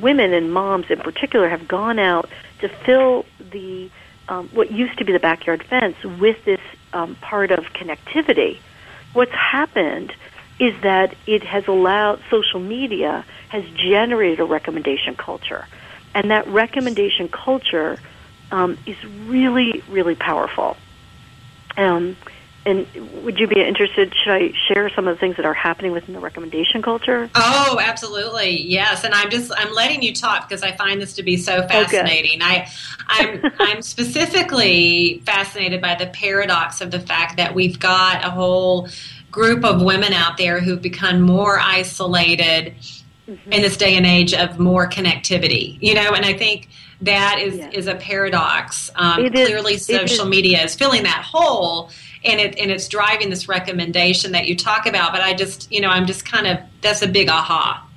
women 0.00 0.32
and 0.32 0.52
moms 0.52 0.90
in 0.90 0.98
particular 1.00 1.48
have 1.48 1.68
gone 1.68 1.98
out 1.98 2.28
to 2.60 2.68
fill 2.68 3.26
the 3.38 3.90
um, 4.28 4.48
what 4.48 4.70
used 4.70 4.98
to 4.98 5.04
be 5.04 5.12
the 5.12 5.18
backyard 5.18 5.62
fence 5.64 5.96
with 6.04 6.44
this 6.44 6.60
um, 6.92 7.14
part 7.16 7.50
of 7.50 7.64
connectivity, 7.72 8.58
what's 9.12 9.32
happened 9.32 10.12
is 10.58 10.74
that 10.82 11.14
it 11.26 11.42
has 11.42 11.66
allowed 11.66 12.20
social 12.30 12.60
media 12.60 13.24
has 13.48 13.64
generated 13.74 14.40
a 14.40 14.44
recommendation 14.44 15.16
culture, 15.16 15.66
and 16.14 16.30
that 16.30 16.46
recommendation 16.48 17.28
culture 17.28 17.98
um, 18.50 18.78
is 18.86 19.02
really 19.26 19.82
really 19.88 20.14
powerful. 20.14 20.76
Um, 21.76 22.16
and 22.64 22.86
would 23.24 23.38
you 23.38 23.48
be 23.48 23.60
interested? 23.60 24.14
Should 24.14 24.32
I 24.32 24.52
share 24.68 24.88
some 24.90 25.08
of 25.08 25.16
the 25.16 25.20
things 25.20 25.36
that 25.36 25.44
are 25.44 25.54
happening 25.54 25.90
within 25.90 26.14
the 26.14 26.20
recommendation 26.20 26.80
culture? 26.80 27.28
Oh, 27.34 27.80
absolutely, 27.82 28.62
yes. 28.62 29.02
And 29.02 29.14
I'm 29.14 29.30
just 29.30 29.50
I'm 29.56 29.72
letting 29.74 30.02
you 30.02 30.14
talk 30.14 30.48
because 30.48 30.62
I 30.62 30.76
find 30.76 31.00
this 31.00 31.14
to 31.14 31.22
be 31.22 31.36
so 31.36 31.66
fascinating. 31.66 32.40
Okay. 32.40 32.66
I 32.68 32.68
I'm 33.08 33.52
I'm 33.58 33.82
specifically 33.82 35.22
fascinated 35.26 35.80
by 35.80 35.96
the 35.96 36.06
paradox 36.06 36.80
of 36.80 36.90
the 36.90 37.00
fact 37.00 37.36
that 37.38 37.54
we've 37.54 37.80
got 37.80 38.24
a 38.24 38.30
whole 38.30 38.88
group 39.30 39.64
of 39.64 39.82
women 39.82 40.12
out 40.12 40.36
there 40.36 40.60
who've 40.60 40.82
become 40.82 41.20
more 41.20 41.58
isolated 41.58 42.74
mm-hmm. 43.28 43.52
in 43.52 43.62
this 43.62 43.76
day 43.76 43.96
and 43.96 44.06
age 44.06 44.34
of 44.34 44.58
more 44.58 44.88
connectivity. 44.88 45.78
You 45.80 45.94
know, 45.94 46.12
and 46.12 46.24
I 46.24 46.32
think 46.32 46.68
that 47.02 47.38
is 47.40 47.56
yes. 47.56 47.74
is 47.74 47.86
a 47.86 47.94
paradox. 47.94 48.90
Um, 48.94 49.30
clearly, 49.30 49.76
social 49.76 50.26
media 50.26 50.62
is 50.62 50.74
filling 50.74 51.02
that 51.02 51.22
hole 51.24 51.90
and 52.24 52.40
it 52.40 52.58
and 52.58 52.70
it's 52.70 52.88
driving 52.88 53.30
this 53.30 53.48
recommendation 53.48 54.32
that 54.32 54.46
you 54.46 54.56
talk 54.56 54.86
about. 54.86 55.12
But 55.12 55.22
I 55.22 55.34
just, 55.34 55.70
you 55.72 55.80
know, 55.80 55.88
I'm 55.88 56.06
just 56.06 56.24
kind 56.24 56.46
of 56.46 56.58
that's 56.80 57.02
a 57.02 57.08
big 57.08 57.28
aha. 57.28 57.88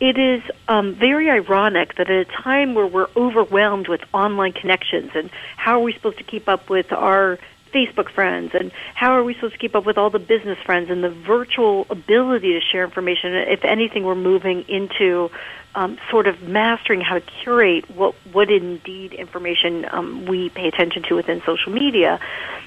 It 0.00 0.18
is 0.18 0.42
um, 0.68 0.94
very 0.94 1.30
ironic 1.30 1.94
that 1.96 2.10
at 2.10 2.16
a 2.16 2.24
time 2.24 2.74
where 2.74 2.86
we're 2.86 3.08
overwhelmed 3.16 3.88
with 3.88 4.02
online 4.12 4.52
connections 4.52 5.12
and 5.14 5.30
how 5.56 5.78
are 5.78 5.82
we 5.82 5.92
supposed 5.92 6.18
to 6.18 6.24
keep 6.24 6.48
up 6.48 6.68
with 6.68 6.92
our 6.92 7.38
Facebook 7.74 8.08
friends 8.10 8.52
and 8.54 8.70
how 8.94 9.12
are 9.12 9.24
we 9.24 9.34
supposed 9.34 9.54
to 9.54 9.58
keep 9.58 9.74
up 9.74 9.84
with 9.84 9.98
all 9.98 10.10
the 10.10 10.18
business 10.18 10.58
friends 10.64 10.90
and 10.90 11.02
the 11.02 11.10
virtual 11.10 11.86
ability 11.90 12.52
to 12.52 12.60
share 12.60 12.84
information. 12.84 13.34
If 13.34 13.64
anything, 13.64 14.04
we're 14.04 14.14
moving 14.14 14.64
into 14.68 15.30
um, 15.74 15.98
sort 16.10 16.26
of 16.26 16.40
mastering 16.42 17.00
how 17.00 17.14
to 17.14 17.20
curate 17.42 17.90
what 17.90 18.14
what 18.32 18.50
indeed 18.50 19.12
information 19.12 19.86
um, 19.90 20.26
we 20.26 20.48
pay 20.48 20.68
attention 20.68 21.02
to 21.04 21.16
within 21.16 21.42
social 21.44 21.72
media. 21.72 22.20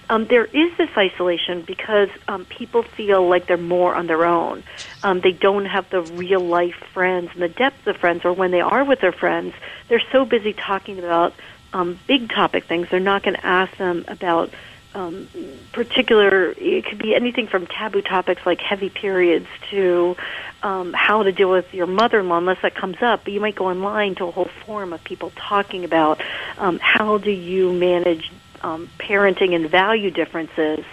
Um, 0.10 0.26
there 0.26 0.46
is 0.46 0.78
this 0.78 0.90
isolation 0.98 1.62
because 1.62 2.10
um, 2.28 2.46
people 2.46 2.84
feel 2.84 3.28
like 3.28 3.48
they're 3.48 3.58
more 3.58 3.96
on 3.96 4.08
their 4.08 4.26
own. 4.26 4.64
Um, 5.04 5.22
they 5.22 5.32
don't 5.32 5.66
have 5.66 5.90
the 5.90 6.02
real 6.02 6.42
life 6.42 6.76
friends 6.94 7.30
and 7.34 7.42
the 7.42 7.50
depth 7.50 7.88
of 7.88 7.98
friends, 7.98 8.26
or 8.26 8.34
when 8.34 8.52
they 8.52 8.62
are 8.62 8.84
with 8.84 9.00
their 9.00 9.12
friends, 9.12 9.54
they're 9.88 10.04
so 10.12 10.26
busy 10.26 10.54
talking 10.54 11.00
about 11.00 11.34
um, 11.74 12.00
big 12.08 12.30
topic 12.30 12.66
things. 12.66 12.88
They're 12.90 13.00
not 13.00 13.24
going 13.24 13.36
to 13.36 13.46
ask 13.46 13.76
them 13.78 14.06
about 14.08 14.52
um, 14.98 15.28
particular, 15.74 16.56
it 16.58 16.86
could 16.86 16.98
be 16.98 17.14
anything 17.14 17.46
from 17.46 17.68
taboo 17.68 18.02
topics 18.02 18.42
like 18.46 18.60
heavy 18.60 18.90
periods 18.90 19.48
to 19.70 20.18
um, 20.64 20.92
how 20.94 21.22
to 21.22 21.32
deal 21.32 21.52
with 21.52 21.72
your 21.72 21.86
mother-in-law, 21.86 22.40
unless 22.40 22.62
that 22.64 22.74
comes 22.74 22.98
up. 23.02 23.24
But 23.24 23.34
you 23.34 23.40
might 23.40 23.56
go 23.56 23.68
online 23.68 24.16
to 24.16 24.26
a 24.26 24.32
whole 24.32 24.50
forum 24.66 24.94
of 24.94 25.04
people 25.04 25.32
talking 25.36 25.84
about 25.84 26.20
um, 26.58 26.80
how 26.82 27.20
do 27.20 27.32
you 27.32 27.72
manage 27.74 28.32
um, 28.62 28.90
parenting 28.98 29.54
and 29.54 29.70
value 29.70 30.10
differences 30.10 30.84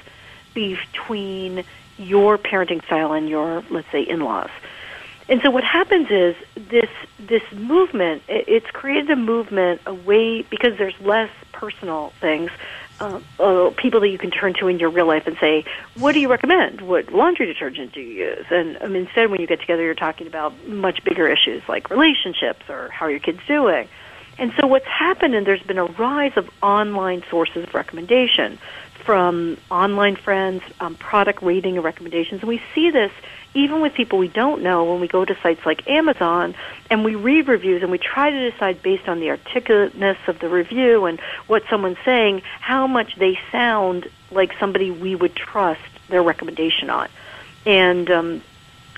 between 0.52 1.64
your 1.96 2.36
parenting 2.36 2.84
style 2.84 3.14
and 3.14 3.26
your, 3.26 3.64
let's 3.70 3.90
say, 3.90 4.02
in-laws. 4.02 4.50
And 5.30 5.40
so 5.40 5.50
what 5.50 5.64
happens 5.64 6.10
is 6.10 6.36
this 6.54 6.90
this 7.18 7.42
movement. 7.52 8.22
It's 8.28 8.70
created 8.70 9.08
a 9.10 9.16
movement 9.16 9.80
away 9.86 10.42
because 10.42 10.76
there's 10.76 11.00
less 11.00 11.30
personal 11.52 12.12
things 12.20 12.50
uh, 13.04 13.20
uh, 13.38 13.70
people 13.76 14.00
that 14.00 14.08
you 14.08 14.18
can 14.18 14.30
turn 14.30 14.54
to 14.54 14.68
in 14.68 14.78
your 14.78 14.90
real 14.90 15.06
life 15.06 15.26
and 15.26 15.36
say, 15.38 15.64
"What 15.94 16.12
do 16.12 16.20
you 16.20 16.28
recommend? 16.28 16.80
What 16.80 17.12
laundry 17.12 17.46
detergent 17.46 17.92
do 17.92 18.00
you 18.00 18.26
use?" 18.26 18.46
And 18.50 18.78
um, 18.80 18.96
instead, 18.96 19.30
when 19.30 19.40
you 19.40 19.46
get 19.46 19.60
together, 19.60 19.82
you're 19.82 19.94
talking 19.94 20.26
about 20.26 20.66
much 20.66 21.04
bigger 21.04 21.28
issues 21.28 21.62
like 21.68 21.90
relationships 21.90 22.68
or 22.68 22.88
how 22.88 23.06
are 23.06 23.10
your 23.10 23.20
kids 23.20 23.40
doing. 23.46 23.88
And 24.38 24.52
so 24.58 24.66
what's 24.66 24.86
happened, 24.86 25.34
and 25.34 25.46
there's 25.46 25.62
been 25.62 25.78
a 25.78 25.84
rise 25.84 26.32
of 26.36 26.50
online 26.62 27.22
sources 27.30 27.64
of 27.64 27.74
recommendation 27.74 28.58
from 29.04 29.58
online 29.70 30.16
friends, 30.16 30.62
um, 30.80 30.94
product 30.96 31.42
rating 31.42 31.76
and 31.76 31.84
recommendations. 31.84 32.40
And 32.40 32.48
we 32.48 32.60
see 32.74 32.90
this 32.90 33.12
even 33.54 33.80
with 33.80 33.94
people 33.94 34.18
we 34.18 34.28
don't 34.28 34.62
know 34.62 34.84
when 34.84 35.00
we 35.00 35.08
go 35.08 35.24
to 35.24 35.36
sites 35.42 35.64
like 35.64 35.88
Amazon 35.88 36.54
and 36.90 37.04
we 37.04 37.14
read 37.14 37.48
reviews 37.48 37.82
and 37.82 37.90
we 37.90 37.98
try 37.98 38.30
to 38.30 38.50
decide 38.50 38.82
based 38.82 39.08
on 39.08 39.20
the 39.20 39.30
articulateness 39.30 40.18
of 40.26 40.38
the 40.40 40.48
review 40.48 41.06
and 41.06 41.20
what 41.46 41.62
someone's 41.70 41.98
saying 42.04 42.42
how 42.60 42.86
much 42.86 43.16
they 43.16 43.38
sound 43.50 44.08
like 44.30 44.52
somebody 44.58 44.90
we 44.90 45.14
would 45.14 45.34
trust 45.34 45.80
their 46.08 46.22
recommendation 46.22 46.90
on. 46.90 47.08
And 47.64 48.10
um, 48.10 48.42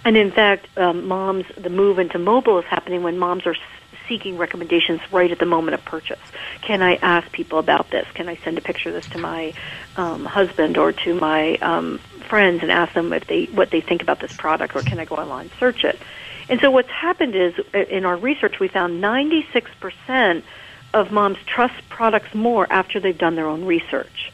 and 0.04 0.16
in 0.16 0.30
fact, 0.30 0.68
um, 0.78 1.08
moms, 1.08 1.46
the 1.56 1.70
move 1.70 1.98
into 1.98 2.18
mobile 2.18 2.60
is 2.60 2.64
happening 2.66 3.02
when 3.02 3.18
moms 3.18 3.44
are 3.44 3.56
seeking 4.08 4.36
recommendations 4.36 5.00
right 5.12 5.30
at 5.30 5.38
the 5.38 5.46
moment 5.46 5.74
of 5.74 5.84
purchase. 5.84 6.18
Can 6.62 6.82
I 6.82 6.96
ask 6.96 7.30
people 7.32 7.58
about 7.58 7.90
this? 7.90 8.06
Can 8.14 8.28
I 8.28 8.36
send 8.36 8.58
a 8.58 8.60
picture 8.60 8.88
of 8.90 8.94
this 8.94 9.08
to 9.10 9.18
my 9.18 9.54
um, 9.96 10.24
husband 10.24 10.78
or 10.78 10.92
to 10.92 11.14
my 11.14 11.56
um, 11.56 11.98
friends 12.28 12.62
and 12.62 12.70
ask 12.70 12.92
them 12.94 13.12
if 13.12 13.26
they 13.26 13.44
what 13.46 13.70
they 13.70 13.80
think 13.80 14.02
about 14.02 14.20
this 14.20 14.32
product, 14.36 14.76
or 14.76 14.82
can 14.82 14.98
I 14.98 15.04
go 15.04 15.16
online 15.16 15.50
search 15.58 15.84
it? 15.84 15.98
And 16.48 16.60
so 16.60 16.70
what's 16.70 16.90
happened 16.90 17.34
is 17.34 17.54
in 17.74 18.04
our 18.04 18.16
research 18.16 18.60
we 18.60 18.68
found 18.68 19.02
96% 19.02 20.42
of 20.94 21.10
moms 21.10 21.38
trust 21.44 21.88
products 21.88 22.34
more 22.34 22.66
after 22.70 23.00
they've 23.00 23.18
done 23.18 23.34
their 23.34 23.48
own 23.48 23.64
research. 23.64 24.32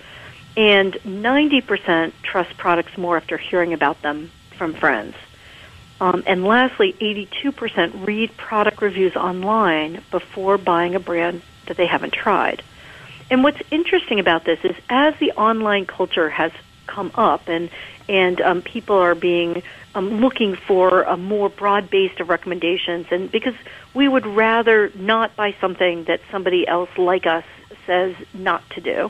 And 0.56 0.92
90% 1.04 2.12
trust 2.22 2.56
products 2.58 2.98
more 2.98 3.16
after 3.16 3.38
hearing 3.38 3.72
about 3.72 4.02
them 4.02 4.30
from 4.58 4.74
friends. 4.74 5.14
Um, 6.02 6.24
and 6.26 6.44
lastly, 6.44 6.94
82% 6.94 8.04
read 8.04 8.36
product 8.36 8.82
reviews 8.82 9.14
online 9.14 10.02
before 10.10 10.58
buying 10.58 10.96
a 10.96 11.00
brand 11.00 11.42
that 11.66 11.76
they 11.76 11.86
haven't 11.86 12.12
tried. 12.12 12.60
And 13.30 13.44
what's 13.44 13.62
interesting 13.70 14.18
about 14.18 14.44
this 14.44 14.58
is 14.64 14.74
as 14.90 15.14
the 15.20 15.30
online 15.30 15.86
culture 15.86 16.28
has 16.28 16.50
come 16.88 17.12
up 17.14 17.48
and 17.48 17.70
and 18.08 18.40
um, 18.40 18.62
people 18.62 18.96
are 18.96 19.14
being 19.14 19.62
um, 19.94 20.20
looking 20.20 20.56
for 20.56 21.02
a 21.02 21.16
more 21.16 21.48
broad 21.48 21.88
base 21.88 22.18
of 22.18 22.28
recommendations 22.28 23.06
and 23.12 23.30
because 23.30 23.54
we 23.94 24.08
would 24.08 24.26
rather 24.26 24.90
not 24.96 25.36
buy 25.36 25.54
something 25.60 26.02
that 26.04 26.20
somebody 26.32 26.66
else 26.66 26.90
like 26.98 27.26
us 27.26 27.44
says 27.86 28.16
not 28.34 28.68
to 28.70 28.80
do 28.80 29.08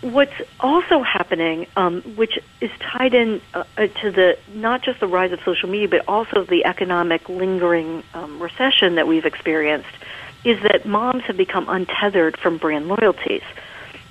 what's 0.00 0.34
also 0.58 1.02
happening, 1.02 1.66
um, 1.76 2.00
which 2.16 2.38
is 2.60 2.70
tied 2.80 3.14
in 3.14 3.40
uh, 3.54 3.64
uh, 3.76 3.86
to 3.86 4.10
the 4.10 4.38
not 4.54 4.82
just 4.82 5.00
the 5.00 5.06
rise 5.06 5.32
of 5.32 5.40
social 5.44 5.68
media, 5.68 5.88
but 5.88 6.08
also 6.08 6.44
the 6.44 6.64
economic 6.64 7.28
lingering 7.28 8.02
um, 8.14 8.40
recession 8.40 8.94
that 8.94 9.06
we've 9.06 9.26
experienced, 9.26 9.90
is 10.44 10.60
that 10.62 10.86
moms 10.86 11.24
have 11.24 11.36
become 11.36 11.68
untethered 11.68 12.36
from 12.38 12.56
brand 12.56 12.88
loyalties. 12.88 13.42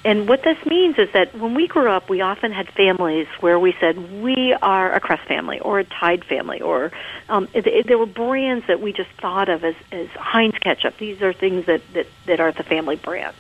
And 0.06 0.30
what 0.30 0.44
this 0.44 0.58
means 0.66 0.98
is 0.98 1.12
that 1.12 1.36
when 1.36 1.56
we 1.56 1.68
grew 1.68 1.90
up, 1.90 2.10
we 2.10 2.22
often 2.22 2.54
had 2.54 2.70
families 2.70 3.28
where 3.42 3.60
we 3.60 3.76
said 3.82 4.22
we 4.22 4.54
are 4.62 4.94
a 4.94 5.00
Crest 5.02 5.24
family 5.24 5.60
or 5.60 5.80
a 5.80 5.84
Tide 5.84 6.24
family, 6.24 6.62
or 6.62 6.92
um, 7.28 7.50
it, 7.54 7.68
it, 7.68 7.88
there 7.88 7.98
were 7.98 8.06
brands 8.06 8.66
that 8.68 8.80
we 8.80 8.94
just 8.94 9.10
thought 9.20 9.50
of 9.50 9.66
as, 9.66 9.76
as 9.92 10.08
Heinz 10.12 10.58
ketchup. 10.60 10.98
These 10.98 11.22
are 11.22 11.34
things 11.34 11.66
that, 11.66 11.82
that, 11.94 12.08
that 12.28 12.40
are 12.40 12.54
the 12.54 12.64
family 12.64 12.96
brands. 12.96 13.38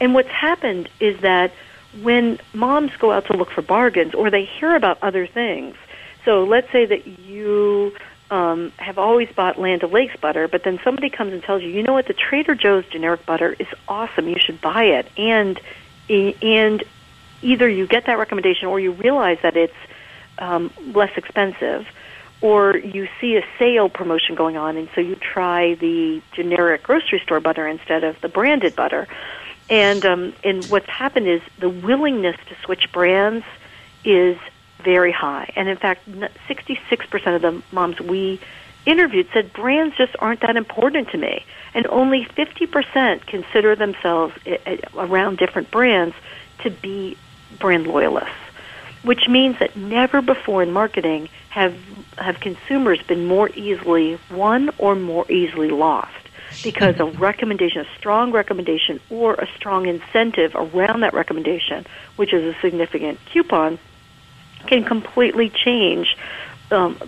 And 0.00 0.12
what's 0.12 0.28
happened 0.28 0.88
is 0.98 1.20
that 1.20 1.52
when 2.00 2.38
moms 2.54 2.92
go 2.96 3.12
out 3.12 3.26
to 3.26 3.36
look 3.36 3.50
for 3.50 3.62
bargains 3.62 4.14
or 4.14 4.30
they 4.30 4.44
hear 4.44 4.74
about 4.74 4.98
other 5.02 5.26
things, 5.26 5.76
so 6.24 6.44
let's 6.44 6.70
say 6.72 6.86
that 6.86 7.06
you 7.06 7.94
um, 8.30 8.72
have 8.78 8.98
always 8.98 9.28
bought 9.30 9.58
Land 9.58 9.84
O'Lakes 9.84 10.16
butter, 10.16 10.48
but 10.48 10.64
then 10.64 10.80
somebody 10.82 11.10
comes 11.10 11.32
and 11.34 11.42
tells 11.42 11.62
you, 11.62 11.68
you 11.68 11.82
know 11.82 11.92
what, 11.92 12.06
the 12.06 12.14
Trader 12.14 12.54
Joe's 12.54 12.86
generic 12.86 13.26
butter 13.26 13.54
is 13.58 13.66
awesome. 13.88 14.26
You 14.26 14.38
should 14.38 14.60
buy 14.60 14.84
it, 14.84 15.06
and 15.18 15.60
and 16.08 16.82
either 17.42 17.68
you 17.68 17.86
get 17.86 18.06
that 18.06 18.18
recommendation 18.18 18.68
or 18.68 18.80
you 18.80 18.92
realize 18.92 19.38
that 19.42 19.56
it's 19.56 19.74
um, 20.38 20.72
less 20.94 21.10
expensive, 21.16 21.86
or 22.40 22.76
you 22.76 23.06
see 23.20 23.36
a 23.36 23.44
sale 23.58 23.88
promotion 23.88 24.34
going 24.34 24.56
on, 24.56 24.76
and 24.76 24.88
so 24.94 25.00
you 25.00 25.14
try 25.16 25.74
the 25.74 26.22
generic 26.32 26.82
grocery 26.82 27.20
store 27.20 27.40
butter 27.40 27.68
instead 27.68 28.02
of 28.02 28.20
the 28.20 28.28
branded 28.28 28.74
butter. 28.74 29.08
And 29.72 30.04
um, 30.04 30.34
and 30.44 30.62
what's 30.66 30.86
happened 30.86 31.26
is 31.26 31.40
the 31.58 31.70
willingness 31.70 32.36
to 32.50 32.56
switch 32.62 32.92
brands 32.92 33.42
is 34.04 34.36
very 34.84 35.12
high. 35.12 35.50
And 35.56 35.66
in 35.66 35.78
fact, 35.78 36.06
66% 36.10 37.34
of 37.34 37.40
the 37.40 37.62
moms 37.72 37.98
we 37.98 38.38
interviewed 38.84 39.28
said 39.32 39.50
brands 39.54 39.96
just 39.96 40.14
aren't 40.18 40.40
that 40.40 40.56
important 40.56 41.08
to 41.12 41.16
me. 41.16 41.46
And 41.72 41.86
only 41.86 42.26
50% 42.26 43.24
consider 43.26 43.74
themselves 43.74 44.34
eh, 44.44 44.58
eh, 44.66 44.76
around 44.94 45.38
different 45.38 45.70
brands 45.70 46.14
to 46.64 46.70
be 46.70 47.16
brand 47.58 47.86
loyalists, 47.86 48.28
which 49.04 49.26
means 49.26 49.58
that 49.60 49.74
never 49.74 50.20
before 50.20 50.62
in 50.62 50.70
marketing 50.70 51.30
have 51.48 51.74
have 52.18 52.40
consumers 52.40 53.00
been 53.04 53.24
more 53.24 53.48
easily 53.54 54.18
won 54.30 54.68
or 54.76 54.94
more 54.94 55.24
easily 55.32 55.70
lost 55.70 56.21
because 56.62 56.98
a 56.98 57.04
recommendation, 57.04 57.82
a 57.82 57.98
strong 57.98 58.32
recommendation, 58.32 59.00
or 59.10 59.34
a 59.34 59.48
strong 59.56 59.86
incentive 59.86 60.52
around 60.54 61.00
that 61.00 61.14
recommendation, 61.14 61.86
which 62.16 62.32
is 62.32 62.54
a 62.54 62.60
significant 62.60 63.18
coupon, 63.26 63.78
can 64.66 64.84
completely 64.84 65.50
change 65.50 66.16
um, 66.70 66.98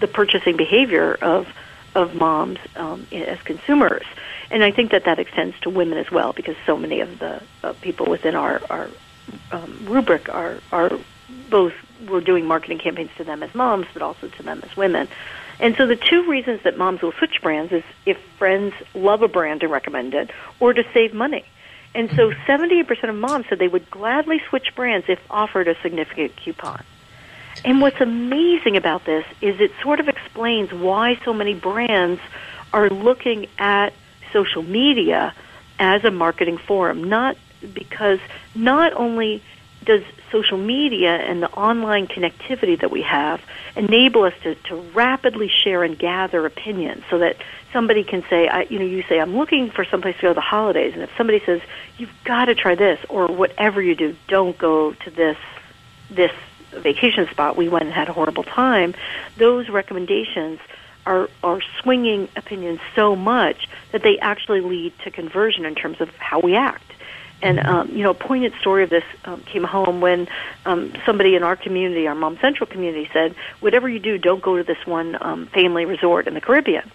the 0.00 0.08
purchasing 0.08 0.56
behavior 0.56 1.14
of 1.20 1.48
of 1.94 2.14
moms 2.16 2.58
um, 2.74 3.06
as 3.12 3.40
consumers. 3.42 4.04
And 4.50 4.64
I 4.64 4.72
think 4.72 4.90
that 4.90 5.04
that 5.04 5.18
extends 5.18 5.58
to 5.60 5.70
women 5.70 5.96
as 5.96 6.10
well, 6.10 6.32
because 6.32 6.56
so 6.66 6.76
many 6.76 7.00
of 7.00 7.18
the 7.20 7.40
uh, 7.62 7.72
people 7.80 8.06
within 8.06 8.34
our 8.34 8.60
our 8.68 8.90
um, 9.52 9.78
rubric 9.84 10.28
are 10.28 10.58
are 10.72 10.90
both 11.50 11.72
we're 12.08 12.20
doing 12.20 12.46
marketing 12.46 12.78
campaigns 12.78 13.10
to 13.16 13.24
them 13.24 13.42
as 13.42 13.54
moms, 13.54 13.86
but 13.92 14.02
also 14.02 14.28
to 14.28 14.42
them 14.42 14.60
as 14.62 14.76
women. 14.76 15.08
And 15.60 15.76
so 15.76 15.86
the 15.86 15.96
two 15.96 16.28
reasons 16.28 16.62
that 16.64 16.76
moms 16.76 17.02
will 17.02 17.12
switch 17.12 17.40
brands 17.42 17.72
is 17.72 17.84
if 18.06 18.18
friends 18.38 18.74
love 18.94 19.22
a 19.22 19.28
brand 19.28 19.62
and 19.62 19.70
recommend 19.70 20.14
it, 20.14 20.30
or 20.60 20.72
to 20.72 20.84
save 20.92 21.14
money. 21.14 21.44
And 21.94 22.10
so 22.10 22.30
78% 22.30 22.86
mm-hmm. 22.86 23.08
of 23.08 23.14
moms 23.14 23.46
said 23.48 23.58
they 23.58 23.68
would 23.68 23.90
gladly 23.90 24.42
switch 24.48 24.74
brands 24.74 25.06
if 25.08 25.20
offered 25.30 25.68
a 25.68 25.80
significant 25.80 26.34
coupon. 26.36 26.82
And 27.64 27.80
what's 27.80 28.00
amazing 28.00 28.76
about 28.76 29.04
this 29.04 29.24
is 29.40 29.60
it 29.60 29.70
sort 29.82 30.00
of 30.00 30.08
explains 30.08 30.72
why 30.72 31.18
so 31.24 31.32
many 31.32 31.54
brands 31.54 32.20
are 32.72 32.90
looking 32.90 33.46
at 33.58 33.92
social 34.32 34.62
media 34.62 35.32
as 35.78 36.04
a 36.04 36.10
marketing 36.10 36.58
forum, 36.58 37.04
not 37.04 37.36
because 37.72 38.18
not 38.54 38.92
only 38.94 39.42
does 39.84 40.02
social 40.30 40.58
media 40.58 41.14
and 41.14 41.42
the 41.42 41.50
online 41.52 42.06
connectivity 42.06 42.80
that 42.80 42.90
we 42.90 43.02
have 43.02 43.40
enable 43.76 44.24
us 44.24 44.34
to, 44.42 44.54
to 44.54 44.76
rapidly 44.94 45.48
share 45.48 45.82
and 45.82 45.98
gather 45.98 46.44
opinions 46.46 47.04
so 47.10 47.18
that 47.18 47.36
somebody 47.72 48.04
can 48.04 48.24
say, 48.28 48.48
I, 48.48 48.62
you 48.62 48.78
know, 48.78 48.84
you 48.84 49.02
say, 49.02 49.20
I'm 49.20 49.36
looking 49.36 49.70
for 49.70 49.84
someplace 49.84 50.16
to 50.16 50.22
go 50.22 50.28
to 50.28 50.34
the 50.34 50.40
holidays. 50.40 50.94
And 50.94 51.02
if 51.02 51.10
somebody 51.16 51.40
says, 51.44 51.60
you've 51.98 52.12
got 52.24 52.46
to 52.46 52.54
try 52.54 52.74
this 52.74 52.98
or 53.08 53.26
whatever 53.26 53.82
you 53.82 53.94
do, 53.94 54.16
don't 54.28 54.56
go 54.56 54.92
to 54.92 55.10
this, 55.10 55.38
this 56.10 56.32
vacation 56.72 57.28
spot. 57.28 57.56
We 57.56 57.68
went 57.68 57.84
and 57.84 57.92
had 57.92 58.08
a 58.08 58.12
horrible 58.12 58.44
time. 58.44 58.94
Those 59.36 59.68
recommendations 59.68 60.60
are, 61.06 61.28
are 61.42 61.60
swinging 61.82 62.28
opinions 62.36 62.80
so 62.94 63.14
much 63.14 63.68
that 63.92 64.02
they 64.02 64.18
actually 64.18 64.60
lead 64.60 64.92
to 65.04 65.10
conversion 65.10 65.64
in 65.64 65.74
terms 65.74 66.00
of 66.00 66.14
how 66.16 66.40
we 66.40 66.56
act. 66.56 66.93
And 67.44 67.60
um, 67.60 67.90
you 67.90 68.02
know, 68.02 68.10
a 68.10 68.14
poignant 68.14 68.54
story 68.58 68.84
of 68.84 68.90
this 68.90 69.04
um, 69.26 69.42
came 69.42 69.64
home 69.64 70.00
when 70.00 70.28
um, 70.64 70.94
somebody 71.04 71.36
in 71.36 71.42
our 71.42 71.56
community, 71.56 72.06
our 72.06 72.14
Mom 72.14 72.38
Central 72.38 72.66
community, 72.66 73.08
said, 73.12 73.36
"Whatever 73.60 73.86
you 73.86 73.98
do, 73.98 74.16
don't 74.16 74.42
go 74.42 74.56
to 74.56 74.64
this 74.64 74.84
one 74.86 75.18
um, 75.20 75.46
family 75.48 75.84
resort 75.84 76.26
in 76.26 76.32
the 76.32 76.40
Caribbean." 76.40 76.90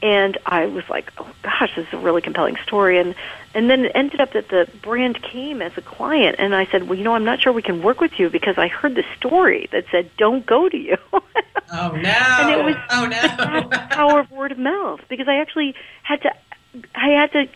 And 0.00 0.38
I 0.46 0.66
was 0.66 0.88
like, 0.88 1.12
"Oh 1.18 1.28
gosh, 1.42 1.74
this 1.74 1.88
is 1.88 1.92
a 1.92 1.98
really 1.98 2.22
compelling 2.22 2.56
story." 2.62 3.00
And 3.00 3.16
and 3.52 3.68
then 3.68 3.86
it 3.86 3.92
ended 3.96 4.20
up 4.20 4.32
that 4.34 4.48
the 4.48 4.68
brand 4.80 5.20
came 5.22 5.60
as 5.60 5.76
a 5.76 5.82
client, 5.82 6.36
and 6.38 6.54
I 6.54 6.66
said, 6.66 6.88
"Well, 6.88 6.96
you 6.96 7.02
know, 7.02 7.14
I'm 7.14 7.24
not 7.24 7.42
sure 7.42 7.52
we 7.52 7.60
can 7.60 7.82
work 7.82 8.00
with 8.00 8.16
you 8.16 8.30
because 8.30 8.58
I 8.58 8.68
heard 8.68 8.94
the 8.94 9.04
story 9.16 9.68
that 9.72 9.86
said 9.90 10.08
don't 10.16 10.46
go 10.46 10.68
to 10.68 10.76
you." 10.76 10.98
oh 11.12 11.90
no! 11.90 12.10
and 12.38 12.50
it 12.50 12.64
was 12.64 12.76
oh 12.90 13.06
no! 13.06 13.68
the 13.68 13.86
power 13.90 14.20
of 14.20 14.30
word 14.30 14.52
of 14.52 14.58
mouth 14.58 15.00
because 15.08 15.26
I 15.26 15.38
actually 15.40 15.74
had 16.04 16.22
to 16.22 16.32
I 16.94 17.08
had 17.08 17.32
to 17.32 17.48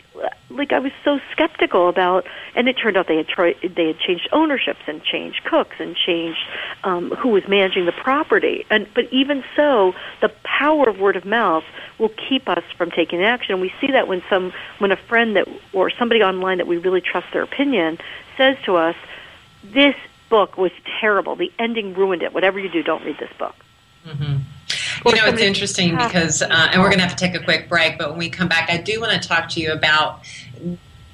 like 0.49 0.73
I 0.73 0.79
was 0.79 0.91
so 1.05 1.19
skeptical 1.31 1.87
about, 1.87 2.25
and 2.53 2.67
it 2.67 2.73
turned 2.73 2.97
out 2.97 3.07
they 3.07 3.15
had 3.15 3.27
tried 3.27 3.55
they 3.61 3.87
had 3.87 3.99
changed 3.99 4.27
ownerships 4.33 4.81
and 4.87 5.01
changed 5.03 5.43
cooks 5.45 5.75
and 5.79 5.95
changed 5.95 6.39
um, 6.83 7.11
who 7.11 7.29
was 7.29 7.47
managing 7.47 7.85
the 7.85 7.93
property. 7.93 8.65
And 8.69 8.87
but 8.93 9.05
even 9.13 9.43
so, 9.55 9.93
the 10.21 10.29
power 10.43 10.89
of 10.89 10.99
word 10.99 11.15
of 11.15 11.23
mouth 11.23 11.63
will 11.97 12.11
keep 12.29 12.49
us 12.49 12.63
from 12.77 12.91
taking 12.91 13.23
action. 13.23 13.53
And 13.53 13.61
we 13.61 13.73
see 13.79 13.91
that 13.91 14.09
when 14.09 14.21
some 14.29 14.51
when 14.79 14.91
a 14.91 14.97
friend 14.97 15.37
that 15.37 15.47
or 15.71 15.89
somebody 15.89 16.21
online 16.21 16.57
that 16.57 16.67
we 16.67 16.77
really 16.77 17.01
trust 17.01 17.27
their 17.31 17.43
opinion 17.43 17.97
says 18.35 18.57
to 18.65 18.75
us, 18.75 18.95
"This 19.63 19.95
book 20.29 20.57
was 20.57 20.71
terrible. 20.99 21.37
The 21.37 21.53
ending 21.57 21.93
ruined 21.93 22.21
it. 22.21 22.33
Whatever 22.33 22.59
you 22.59 22.67
do, 22.67 22.83
don't 22.83 23.03
read 23.05 23.17
this 23.17 23.31
book." 23.39 23.55
Mm-hmm. 24.05 24.37
You 25.05 25.15
know, 25.15 25.25
it's 25.27 25.41
interesting 25.41 25.95
because, 25.95 26.41
uh, 26.41 26.69
and 26.71 26.81
we're 26.81 26.89
going 26.89 26.99
to 26.99 27.05
have 27.05 27.15
to 27.15 27.25
take 27.25 27.35
a 27.35 27.43
quick 27.43 27.69
break, 27.69 27.97
but 27.97 28.09
when 28.09 28.19
we 28.19 28.29
come 28.29 28.47
back, 28.47 28.69
I 28.69 28.77
do 28.77 28.99
want 28.99 29.21
to 29.21 29.27
talk 29.27 29.49
to 29.49 29.59
you 29.59 29.71
about 29.71 30.21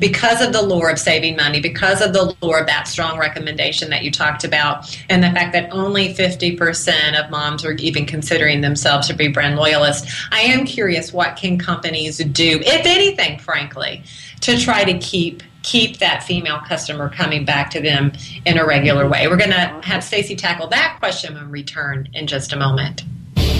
because 0.01 0.41
of 0.41 0.51
the 0.51 0.62
lure 0.62 0.89
of 0.89 0.97
saving 0.97 1.38
money, 1.38 1.62
because 1.62 2.01
of 2.01 2.12
the 2.12 2.36
lure 2.41 2.60
of 2.60 2.65
that 2.65 2.88
strong 2.88 3.19
recommendation 3.19 3.91
that 3.91 4.04
you 4.04 4.10
talked 4.10 4.43
about, 4.43 4.99
and 5.10 5.23
the 5.23 5.30
fact 5.30 5.54
that 5.54 5.71
only 5.71 6.13
50% 6.13 7.23
of 7.23 7.30
moms 7.30 7.63
are 7.63 7.73
even 7.73 8.08
considering 8.08 8.62
themselves 8.62 9.08
to 9.08 9.13
be 9.13 9.27
brand 9.27 9.58
loyalists, 9.58 10.12
I 10.32 10.41
am 10.41 10.65
curious 10.65 11.13
what 11.13 11.36
can 11.36 11.60
companies 11.60 12.17
do, 12.17 12.60
if 12.63 12.86
anything, 12.86 13.38
frankly, 13.38 14.04
to 14.41 14.58
try 14.58 14.84
to 14.84 14.97
keep 14.97 15.43
keep 15.62 15.99
that 15.99 16.23
female 16.23 16.60
customer 16.67 17.08
coming 17.08 17.45
back 17.45 17.69
to 17.69 17.80
them 17.80 18.12
in 18.47 18.58
a 18.58 18.65
regular 18.65 19.08
way. 19.08 19.27
We're 19.27 19.38
going 19.38 19.51
to 19.51 19.80
have 19.84 20.04
Stacy 20.04 20.36
tackle 20.36 20.65
that 20.69 20.95
question 20.97 21.36
when 21.36 21.45
we 21.45 21.51
return 21.51 22.10
in 22.15 22.25
just 22.25 22.51
a 22.51 22.58
moment. 22.58 23.04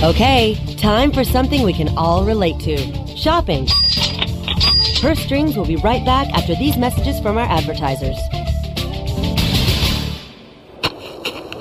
Okay, 0.04 0.56
time 0.78 1.12
for 1.12 1.24
something 1.24 1.62
we 1.62 1.74
can 1.74 1.96
all 1.96 2.26
relate 2.26 2.60
to 2.62 2.76
shopping. 3.16 3.68
Purse 5.00 5.20
Strings 5.20 5.56
will 5.56 5.66
be 5.66 5.76
right 5.76 6.04
back 6.04 6.28
after 6.30 6.56
these 6.56 6.76
messages 6.76 7.20
from 7.20 7.38
our 7.38 7.46
advertisers. 7.48 8.18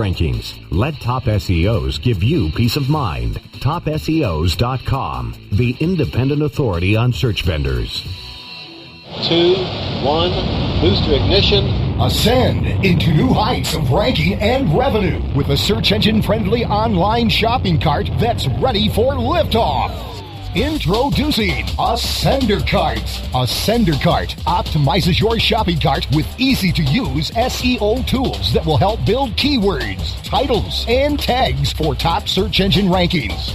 rankings. 0.00 0.58
Let 0.70 0.94
Top 1.00 1.24
SEOs 1.24 2.00
give 2.00 2.22
you 2.22 2.50
peace 2.52 2.76
of 2.76 2.88
mind. 2.88 3.34
TopSEOs.com, 3.60 5.34
the 5.52 5.76
independent 5.78 6.42
authority 6.42 6.96
on 6.96 7.12
search 7.12 7.42
vendors. 7.42 8.02
Two, 9.24 9.54
one, 10.02 10.30
booster 10.80 11.14
ignition. 11.14 11.66
Ascend 12.00 12.66
into 12.82 13.12
new 13.12 13.34
heights 13.34 13.74
of 13.74 13.90
ranking 13.90 14.34
and 14.34 14.74
revenue 14.74 15.20
with 15.34 15.50
a 15.50 15.56
search 15.56 15.92
engine 15.92 16.22
friendly 16.22 16.64
online 16.64 17.28
shopping 17.28 17.78
cart 17.78 18.08
that's 18.18 18.48
ready 18.62 18.88
for 18.88 19.12
liftoff. 19.12 20.09
Introducing 20.56 21.64
Ascender 21.78 22.66
Cart. 22.66 22.98
Ascender 23.32 24.02
Cart 24.02 24.34
optimizes 24.48 25.20
your 25.20 25.38
shopping 25.38 25.78
cart 25.78 26.08
with 26.12 26.26
easy 26.40 26.72
to 26.72 26.82
use 26.82 27.30
SEO 27.30 28.04
tools 28.04 28.52
that 28.52 28.66
will 28.66 28.76
help 28.76 29.06
build 29.06 29.30
keywords, 29.36 30.20
titles, 30.24 30.84
and 30.88 31.20
tags 31.20 31.72
for 31.72 31.94
top 31.94 32.28
search 32.28 32.58
engine 32.58 32.86
rankings. 32.86 33.54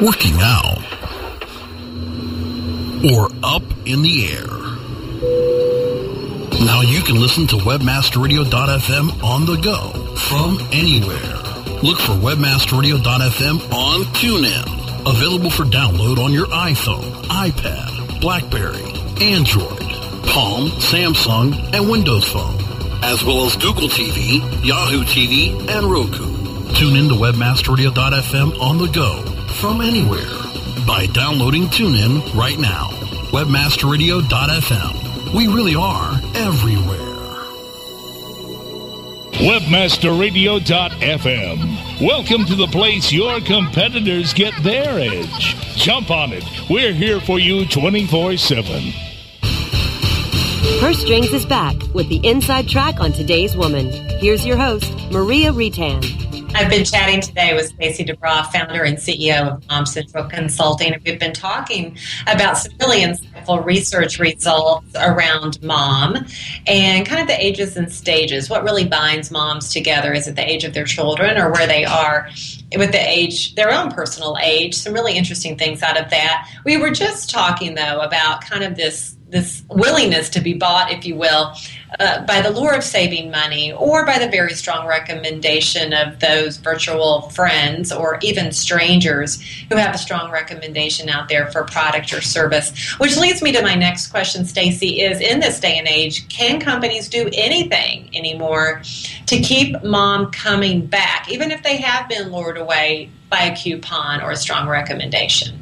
Working 0.00 0.36
out. 0.40 0.78
Or 3.12 3.28
up 3.42 3.64
in 3.84 4.02
the 4.02 4.28
air. 4.30 4.46
Now 6.64 6.82
you 6.82 7.02
can 7.02 7.20
listen 7.20 7.48
to 7.48 7.56
webmasterradio.fm 7.56 9.24
on 9.24 9.44
the 9.46 9.56
go 9.56 10.14
from 10.14 10.60
anywhere. 10.70 11.34
Look 11.82 11.98
for 11.98 12.12
webmasterradio.fm 12.12 13.72
on 13.72 14.04
TuneIn. 14.14 15.10
Available 15.10 15.50
for 15.50 15.64
download 15.64 16.18
on 16.18 16.32
your 16.32 16.46
iPhone, 16.46 17.10
iPad, 17.24 18.20
BlackBerry, 18.20 18.84
Android, 19.20 19.80
Palm, 20.28 20.68
Samsung, 20.78 21.74
and 21.74 21.90
Windows 21.90 22.24
Phone, 22.24 22.54
as 23.02 23.24
well 23.24 23.46
as 23.46 23.56
Google 23.56 23.88
TV, 23.88 24.38
Yahoo 24.64 25.02
TV, 25.02 25.58
and 25.68 25.90
Roku. 25.90 26.74
Tune 26.74 26.94
in 26.94 27.08
to 27.08 27.16
webmasterradio.fm 27.16 28.60
on 28.60 28.78
the 28.78 28.86
go 28.86 29.37
from 29.60 29.80
anywhere 29.80 30.36
by 30.86 31.06
downloading 31.12 31.64
TuneIn 31.64 32.32
right 32.36 32.58
now. 32.60 32.90
Webmasterradio.fm. 33.32 35.34
We 35.34 35.48
really 35.48 35.74
are 35.74 36.12
everywhere. 36.36 36.98
Webmasterradio.fm. 39.32 42.00
Welcome 42.00 42.44
to 42.44 42.54
the 42.54 42.68
place 42.68 43.12
your 43.12 43.40
competitors 43.40 44.32
get 44.32 44.54
their 44.62 45.00
edge. 45.00 45.56
Jump 45.74 46.12
on 46.12 46.32
it. 46.32 46.44
We're 46.70 46.92
here 46.92 47.20
for 47.20 47.40
you 47.40 47.66
24 47.66 48.36
7. 48.36 48.92
Her 50.80 50.92
Strings 50.92 51.32
is 51.32 51.44
back 51.44 51.74
with 51.94 52.08
the 52.08 52.20
inside 52.22 52.68
track 52.68 53.00
on 53.00 53.10
today's 53.10 53.56
woman. 53.56 53.90
Here's 54.20 54.46
your 54.46 54.56
host, 54.56 54.92
Maria 55.10 55.52
Reitan. 55.52 56.04
I've 56.54 56.70
been 56.70 56.84
chatting 56.84 57.20
today 57.20 57.54
with 57.54 57.68
Stacy 57.68 58.04
DeBroff, 58.04 58.46
founder 58.46 58.82
and 58.82 58.96
CEO 58.96 59.56
of 59.56 59.68
Mom 59.68 59.86
Central 59.86 60.24
Consulting, 60.24 60.92
and 60.92 61.02
we've 61.04 61.18
been 61.18 61.32
talking 61.32 61.96
about 62.26 62.58
some 62.58 62.72
really 62.80 63.00
insightful 63.00 63.64
research 63.64 64.18
results 64.18 64.94
around 64.96 65.62
mom 65.62 66.16
and 66.66 67.06
kind 67.06 67.20
of 67.20 67.28
the 67.28 67.38
ages 67.38 67.76
and 67.76 67.92
stages. 67.92 68.50
What 68.50 68.64
really 68.64 68.86
binds 68.86 69.30
moms 69.30 69.72
together? 69.72 70.12
Is 70.12 70.26
it 70.26 70.36
the 70.36 70.48
age 70.48 70.64
of 70.64 70.74
their 70.74 70.84
children 70.84 71.38
or 71.38 71.52
where 71.52 71.66
they 71.66 71.84
are 71.84 72.28
with 72.76 72.92
the 72.92 73.08
age, 73.08 73.54
their 73.54 73.72
own 73.72 73.90
personal 73.90 74.36
age? 74.42 74.74
Some 74.74 74.94
really 74.94 75.16
interesting 75.16 75.56
things 75.56 75.82
out 75.82 76.00
of 76.00 76.10
that. 76.10 76.48
We 76.64 76.76
were 76.76 76.90
just 76.90 77.30
talking 77.30 77.74
though 77.74 78.00
about 78.00 78.40
kind 78.40 78.64
of 78.64 78.76
this 78.76 79.16
this 79.30 79.62
willingness 79.68 80.30
to 80.30 80.40
be 80.40 80.54
bought, 80.54 80.90
if 80.90 81.04
you 81.04 81.14
will, 81.14 81.54
uh, 81.98 82.24
by 82.26 82.40
the 82.40 82.50
lure 82.50 82.74
of 82.74 82.84
saving 82.84 83.30
money 83.30 83.72
or 83.72 84.04
by 84.04 84.18
the 84.18 84.28
very 84.28 84.52
strong 84.52 84.86
recommendation 84.86 85.92
of 85.92 86.20
those 86.20 86.58
virtual 86.58 87.22
friends 87.30 87.90
or 87.90 88.18
even 88.22 88.52
strangers 88.52 89.40
who 89.70 89.76
have 89.76 89.94
a 89.94 89.98
strong 89.98 90.30
recommendation 90.30 91.08
out 91.08 91.28
there 91.28 91.50
for 91.50 91.64
product 91.64 92.12
or 92.12 92.20
service. 92.20 92.76
Which 92.98 93.16
leads 93.16 93.42
me 93.42 93.52
to 93.52 93.62
my 93.62 93.74
next 93.74 94.08
question, 94.08 94.44
Stacy, 94.44 95.00
is 95.00 95.20
in 95.20 95.40
this 95.40 95.60
day 95.60 95.78
and 95.78 95.88
age, 95.88 96.28
can 96.28 96.60
companies 96.60 97.08
do 97.08 97.30
anything 97.32 98.10
anymore 98.14 98.82
to 99.26 99.40
keep 99.40 99.82
mom 99.82 100.30
coming 100.30 100.86
back, 100.86 101.30
even 101.30 101.50
if 101.50 101.62
they 101.62 101.78
have 101.78 102.08
been 102.08 102.30
lured 102.30 102.58
away 102.58 103.10
by 103.30 103.42
a 103.42 103.56
coupon 103.56 104.20
or 104.20 104.30
a 104.30 104.36
strong 104.36 104.68
recommendation? 104.68 105.58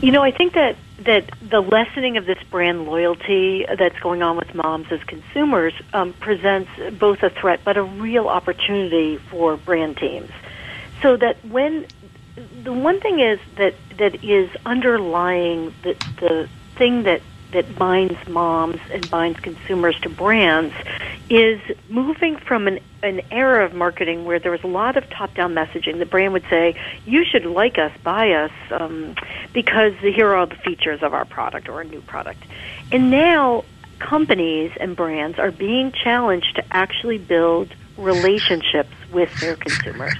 You 0.00 0.12
know, 0.12 0.22
I 0.22 0.30
think 0.30 0.52
that 0.54 0.76
that 1.06 1.30
the 1.40 1.60
lessening 1.60 2.16
of 2.16 2.26
this 2.26 2.38
brand 2.50 2.84
loyalty 2.84 3.64
that's 3.78 3.98
going 4.00 4.22
on 4.22 4.36
with 4.36 4.54
moms 4.54 4.86
as 4.90 5.02
consumers 5.04 5.72
um, 5.92 6.12
presents 6.14 6.70
both 6.98 7.22
a 7.22 7.30
threat 7.30 7.60
but 7.64 7.76
a 7.76 7.82
real 7.82 8.28
opportunity 8.28 9.16
for 9.16 9.56
brand 9.56 9.96
teams. 9.96 10.30
So 11.02 11.16
that 11.16 11.44
when 11.44 11.86
the 12.62 12.72
one 12.72 13.00
thing 13.00 13.20
is 13.20 13.38
that 13.56 13.74
that 13.98 14.22
is 14.24 14.50
underlying 14.64 15.74
the 15.82 15.96
the 16.20 16.48
thing 16.76 17.04
that 17.04 17.22
that 17.52 17.76
binds 17.76 18.18
moms 18.28 18.80
and 18.92 19.08
binds 19.08 19.40
consumers 19.40 19.98
to 20.02 20.08
brands 20.08 20.74
is 21.28 21.60
moving 21.88 22.36
from 22.36 22.68
an, 22.68 22.78
an 23.02 23.20
era 23.30 23.64
of 23.64 23.74
marketing 23.74 24.24
where 24.24 24.38
there 24.38 24.52
was 24.52 24.62
a 24.62 24.68
lot 24.68 24.96
of 24.96 25.08
top 25.10 25.34
down 25.34 25.54
messaging. 25.54 25.98
The 25.98 26.06
brand 26.06 26.32
would 26.32 26.44
say, 26.48 26.74
You 27.04 27.24
should 27.24 27.44
like 27.44 27.78
us, 27.78 27.92
buy 28.02 28.30
us, 28.32 28.52
um, 28.70 29.14
because 29.52 29.94
here 29.98 30.28
are 30.28 30.36
all 30.36 30.46
the 30.46 30.56
features 30.56 31.02
of 31.02 31.14
our 31.14 31.24
product 31.24 31.68
or 31.68 31.80
a 31.80 31.84
new 31.84 32.00
product. 32.00 32.42
And 32.92 33.10
now 33.10 33.64
companies 33.98 34.72
and 34.78 34.94
brands 34.94 35.38
are 35.38 35.50
being 35.50 35.92
challenged 35.92 36.56
to 36.56 36.64
actually 36.70 37.18
build 37.18 37.74
relationships 37.96 38.92
with 39.10 39.34
their 39.40 39.56
consumers. 39.56 40.14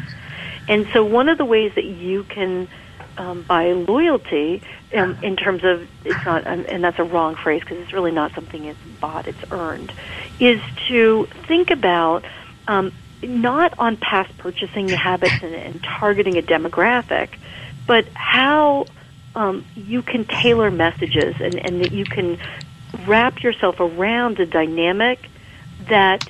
And 0.69 0.88
so 0.92 1.05
one 1.05 1.29
of 1.29 1.38
the 1.38 1.45
ways 1.45 1.73
that 1.77 1.85
you 1.85 2.25
can 2.25 2.69
um, 3.18 3.42
buy 3.42 3.72
loyalty 3.72 4.62
um, 4.94 5.16
in 5.22 5.37
terms 5.37 5.64
of 5.64 5.88
it's 6.05 6.24
not, 6.24 6.46
and 6.46 6.83
that's 6.83 6.98
a 6.98 7.05
wrong 7.05 7.37
phrase 7.37 7.61
because 7.61 7.79
it's 7.79 7.92
really 7.92 8.12
not 8.12 8.35
something 8.35 8.64
it's 8.64 8.79
bought; 9.00 9.26
it's 9.26 9.50
earned. 9.50 9.92
Is 10.38 10.61
to 10.88 11.29
think 11.46 11.70
about 11.70 12.24
um, 12.68 12.92
not 13.22 13.74
on 13.79 13.96
past 13.96 14.37
purchasing 14.38 14.88
habits 14.88 15.42
and, 15.42 15.55
and 15.55 15.83
targeting 15.83 16.37
a 16.38 16.42
demographic, 16.42 17.31
but 17.87 18.07
how 18.14 18.87
um, 19.35 19.64
you 19.74 20.02
can 20.02 20.24
tailor 20.24 20.70
messages 20.70 21.37
and, 21.40 21.55
and 21.55 21.83
that 21.83 21.92
you 21.92 22.05
can 22.05 22.38
wrap 23.07 23.42
yourself 23.42 23.76
around 23.81 24.40
a 24.40 24.46
dynamic 24.46 25.29
that 25.88 26.29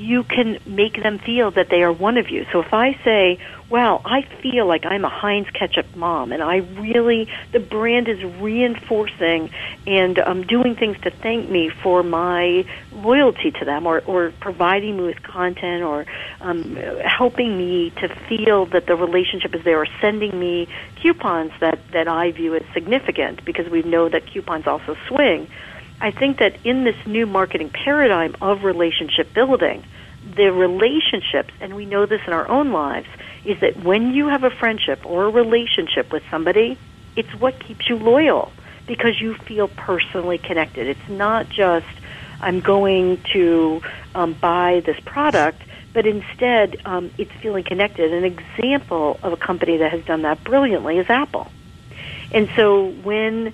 you 0.00 0.24
can 0.24 0.58
make 0.64 1.02
them 1.02 1.18
feel 1.18 1.50
that 1.50 1.68
they 1.68 1.82
are 1.82 1.92
one 1.92 2.16
of 2.16 2.30
you. 2.30 2.46
So 2.52 2.60
if 2.60 2.72
I 2.72 2.98
say, 3.04 3.38
wow, 3.68 4.00
I 4.02 4.22
feel 4.40 4.66
like 4.66 4.86
I'm 4.86 5.04
a 5.04 5.10
Heinz 5.10 5.50
ketchup 5.50 5.94
mom, 5.94 6.32
and 6.32 6.42
I 6.42 6.56
really, 6.56 7.28
the 7.52 7.60
brand 7.60 8.08
is 8.08 8.24
reinforcing 8.40 9.50
and 9.86 10.18
um, 10.18 10.42
doing 10.46 10.74
things 10.74 10.98
to 11.02 11.10
thank 11.10 11.50
me 11.50 11.68
for 11.82 12.02
my 12.02 12.64
loyalty 12.92 13.50
to 13.50 13.64
them, 13.66 13.86
or, 13.86 14.00
or 14.06 14.32
providing 14.40 14.96
me 14.96 15.02
with 15.04 15.22
content, 15.22 15.82
or 15.82 16.06
um, 16.40 16.76
helping 17.04 17.58
me 17.58 17.90
to 18.00 18.08
feel 18.08 18.64
that 18.66 18.86
the 18.86 18.96
relationship 18.96 19.54
is 19.54 19.62
there, 19.64 19.82
or 19.82 19.86
sending 20.00 20.38
me 20.40 20.66
coupons 20.96 21.52
that, 21.60 21.78
that 21.92 22.08
I 22.08 22.32
view 22.32 22.54
as 22.54 22.62
significant, 22.72 23.44
because 23.44 23.68
we 23.68 23.82
know 23.82 24.08
that 24.08 24.26
coupons 24.26 24.66
also 24.66 24.96
swing. 25.08 25.46
I 26.00 26.10
think 26.10 26.38
that 26.38 26.56
in 26.64 26.84
this 26.84 26.96
new 27.06 27.26
marketing 27.26 27.70
paradigm 27.70 28.34
of 28.40 28.64
relationship 28.64 29.34
building, 29.34 29.84
the 30.36 30.52
relationships, 30.52 31.52
and 31.60 31.74
we 31.74 31.86
know 31.86 32.06
this 32.06 32.20
in 32.26 32.32
our 32.32 32.48
own 32.48 32.72
lives, 32.72 33.08
is 33.44 33.58
that 33.60 33.82
when 33.82 34.12
you 34.14 34.28
have 34.28 34.44
a 34.44 34.50
friendship 34.50 35.04
or 35.04 35.26
a 35.26 35.30
relationship 35.30 36.12
with 36.12 36.22
somebody, 36.30 36.78
it's 37.16 37.34
what 37.34 37.58
keeps 37.58 37.88
you 37.88 37.96
loyal 37.96 38.52
because 38.86 39.20
you 39.20 39.34
feel 39.34 39.68
personally 39.68 40.38
connected. 40.38 40.88
It's 40.88 41.08
not 41.08 41.48
just, 41.48 41.86
I'm 42.40 42.60
going 42.60 43.22
to 43.32 43.82
um, 44.14 44.34
buy 44.34 44.82
this 44.84 44.98
product, 45.00 45.62
but 45.92 46.06
instead 46.06 46.76
um, 46.84 47.10
it's 47.18 47.32
feeling 47.42 47.64
connected. 47.64 48.12
An 48.12 48.24
example 48.24 49.18
of 49.22 49.32
a 49.32 49.36
company 49.36 49.78
that 49.78 49.92
has 49.92 50.04
done 50.04 50.22
that 50.22 50.42
brilliantly 50.44 50.98
is 50.98 51.06
Apple. 51.08 51.50
And 52.32 52.48
so 52.56 52.90
when 52.90 53.52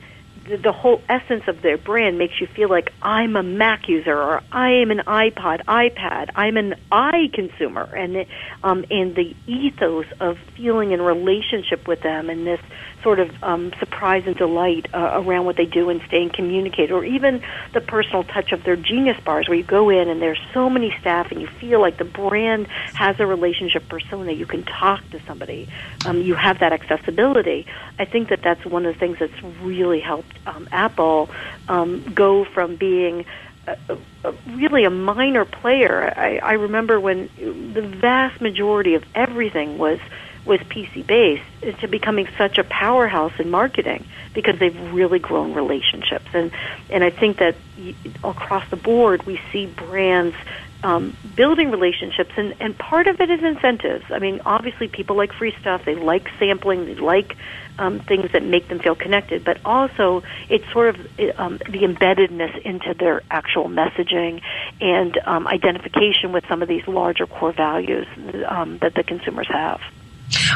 the, 0.49 0.73
whole 0.73 1.03
essence 1.09 1.45
of 1.49 1.63
their 1.63 1.77
brand 1.77 2.19
makes 2.19 2.41
you 2.41 2.47
feel 2.47 2.69
like 2.69 2.93
I'm 3.03 3.37
a 3.37 3.43
Mac 3.43 3.89
user 3.89 4.17
or 4.17 4.43
I 4.53 4.71
am 4.75 4.91
an 4.91 5.03
iPod, 5.07 5.65
iPad, 5.65 6.31
I'm 6.35 6.57
an 6.57 6.75
i 6.93 7.29
consumer, 7.33 7.83
and 7.83 8.17
it, 8.17 8.29
um, 8.63 8.85
and 8.91 9.15
the 9.15 9.35
ethos 9.47 10.07
of 10.21 10.39
feeling 10.57 10.93
in 10.93 11.03
relationship 11.03 11.89
with 11.89 12.03
them 12.03 12.31
and 12.31 12.47
this 12.47 12.61
sort 13.07 13.21
of 13.21 13.31
um, 13.45 13.73
surprise 13.79 14.25
and 14.27 14.35
delight 14.35 14.87
uh, 14.93 15.23
around 15.23 15.45
what 15.45 15.57
they 15.57 15.65
do 15.65 15.91
and 15.91 16.03
staying 16.09 16.29
communicated, 16.29 16.91
or 16.91 17.05
even 17.05 17.41
the 17.73 17.81
personal 17.81 18.25
touch 18.25 18.51
of 18.51 18.65
their 18.65 18.75
Genius 18.75 19.17
bars, 19.21 19.49
where 19.49 19.57
you 19.57 19.63
go 19.63 19.91
in 19.91 20.09
and 20.09 20.21
there's 20.21 20.41
so 20.53 20.69
many 20.69 20.93
staff 20.99 21.31
and 21.31 21.41
you 21.41 21.47
feel 21.47 21.81
like 21.81 21.99
the 21.99 22.05
brand 22.05 22.67
has 22.95 23.21
a 23.21 23.25
relationship 23.25 23.89
persona. 23.89 24.33
You 24.33 24.45
can 24.45 24.65
talk 24.65 25.09
to 25.11 25.21
somebody. 25.25 25.69
Um, 26.05 26.21
you 26.21 26.35
have 26.35 26.59
that 26.59 26.73
accessibility. 26.73 27.69
I 27.97 28.07
think 28.07 28.31
that 28.31 28.43
that's 28.43 28.65
one 28.65 28.85
of 28.85 28.95
the 28.95 28.99
things 28.99 29.21
that's 29.21 29.41
really 29.63 30.01
helped 30.01 30.37
um, 30.45 30.69
Apple 30.73 31.31
um, 31.69 32.03
go 32.13 32.45
from 32.45 32.75
being 32.75 33.25
a, 33.69 33.77
a, 34.25 34.33
really 34.49 34.83
a 34.83 34.91
minor 34.91 35.45
player. 35.45 36.13
I, 36.17 36.39
I 36.39 36.53
remember 36.55 36.99
when 36.99 37.31
the 37.73 37.83
vast 37.83 38.41
majority 38.41 38.95
of 38.95 39.05
everything 39.15 39.79
was 39.79 40.01
was 40.47 40.61
PC 40.61 41.07
based 41.07 41.81
to 41.81 41.89
becoming 41.89 42.29
such 42.39 42.59
a 42.59 42.65
powerhouse 42.65 43.33
in 43.39 43.51
marketing 43.51 44.07
because 44.35 44.59
they've 44.59 44.93
really 44.93 45.19
grown 45.19 45.55
relationships 45.55 46.27
and 46.35 46.51
and 46.91 47.05
I 47.05 47.11
think 47.11 47.39
that 47.39 47.57
across 48.25 48.69
the 48.71 48.77
board 48.77 49.25
we 49.25 49.41
see 49.53 49.67
brands 49.67 50.37
um, 50.83 51.17
building 51.35 51.71
relationships, 51.71 52.33
and, 52.37 52.55
and 52.61 52.77
part 52.79 53.07
of 53.09 53.21
it 53.21 53.31
is 53.31 53.43
incentives. 53.43 54.05
I 54.11 54.19
mean, 54.19 54.41
obviously, 54.45 54.89
people 54.89 55.17
like 55.17 55.33
free 55.33 55.55
stuff. 55.61 55.85
They 55.85 55.95
like 55.95 56.29
sampling. 56.39 56.85
They 56.85 56.95
like 56.95 57.37
um, 57.79 58.01
things 58.01 58.31
that 58.33 58.45
make 58.45 58.69
them 58.69 58.79
feel 58.79 58.95
connected. 58.95 59.45
But 59.45 59.59
also, 59.65 60.23
it's 60.49 60.71
sort 60.73 60.95
of 60.95 61.01
um, 61.39 61.59
the 61.59 61.81
embeddedness 61.83 62.61
into 62.63 62.95
their 62.95 63.23
actual 63.31 63.69
messaging 63.69 64.43
and 64.81 65.19
um, 65.25 65.47
identification 65.47 66.33
with 66.33 66.45
some 66.49 66.63
of 66.63 66.69
these 66.69 66.87
larger 66.87 67.27
core 67.27 67.53
values 67.53 68.07
um, 68.47 68.79
that 68.79 68.95
the 68.95 69.03
consumers 69.03 69.49
have. 69.49 69.81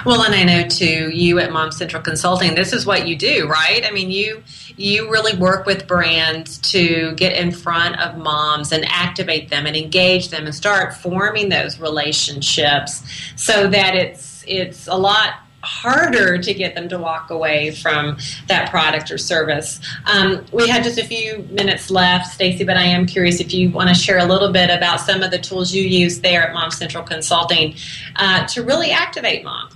Well, 0.05 0.23
and 0.23 0.35
I 0.35 0.45
know 0.45 0.69
too, 0.69 1.11
you 1.11 1.39
at 1.39 1.53
Mom 1.53 1.73
Central 1.73 2.03
Consulting, 2.03 2.55
this 2.55 2.73
is 2.73 2.87
what 2.87 3.07
you 3.07 3.17
do, 3.17 3.47
right? 3.49 3.85
I 3.85 3.91
mean, 3.91 4.11
you 4.11 4.43
you 4.77 5.11
really 5.11 5.37
work 5.37 5.67
with 5.67 5.87
brands 5.87 6.59
to 6.59 7.13
get 7.13 7.35
in 7.35 7.53
front 7.53 8.01
of 8.01 8.17
moms 8.17 8.73
and 8.73 8.85
activate 8.89 9.51
them 9.51 9.67
and 9.67 9.77
engage 9.77 10.31
them 10.31 10.47
and 10.47 10.55
start 10.55 10.95
forming 10.95 11.51
those 11.51 11.79
relationships 11.79 13.03
so 13.37 13.69
that 13.69 13.95
it's 13.95 14.45
it's 14.47 14.87
a 14.89 14.97
lot 14.97 15.35
harder 15.71 16.37
to 16.37 16.53
get 16.53 16.75
them 16.75 16.89
to 16.89 16.99
walk 16.99 17.31
away 17.31 17.71
from 17.71 18.17
that 18.49 18.71
product 18.71 19.11
or 19.11 19.19
service. 19.19 19.81
Um, 20.05 20.45
we 20.53 20.69
had 20.69 20.83
just 20.83 20.99
a 20.99 21.05
few 21.05 21.47
minutes 21.51 21.91
left, 21.91 22.33
Stacy, 22.33 22.65
but 22.65 22.77
I 22.77 22.85
am 22.85 23.07
curious 23.07 23.41
if 23.41 23.55
you 23.55 23.71
want 23.71 23.89
to 23.89 23.95
share 23.95 24.19
a 24.19 24.25
little 24.25 24.53
bit 24.53 24.69
about 24.69 25.01
some 25.01 25.23
of 25.23 25.31
the 25.31 25.39
tools 25.39 25.73
you 25.73 25.83
use 25.83 26.21
there 26.21 26.43
at 26.43 26.53
Mom 26.53 26.71
Central 26.71 27.05
Consulting 27.05 27.77
uh, 28.17 28.47
to 28.49 28.63
really 28.63 28.91
activate 28.91 29.45
mom. 29.45 29.71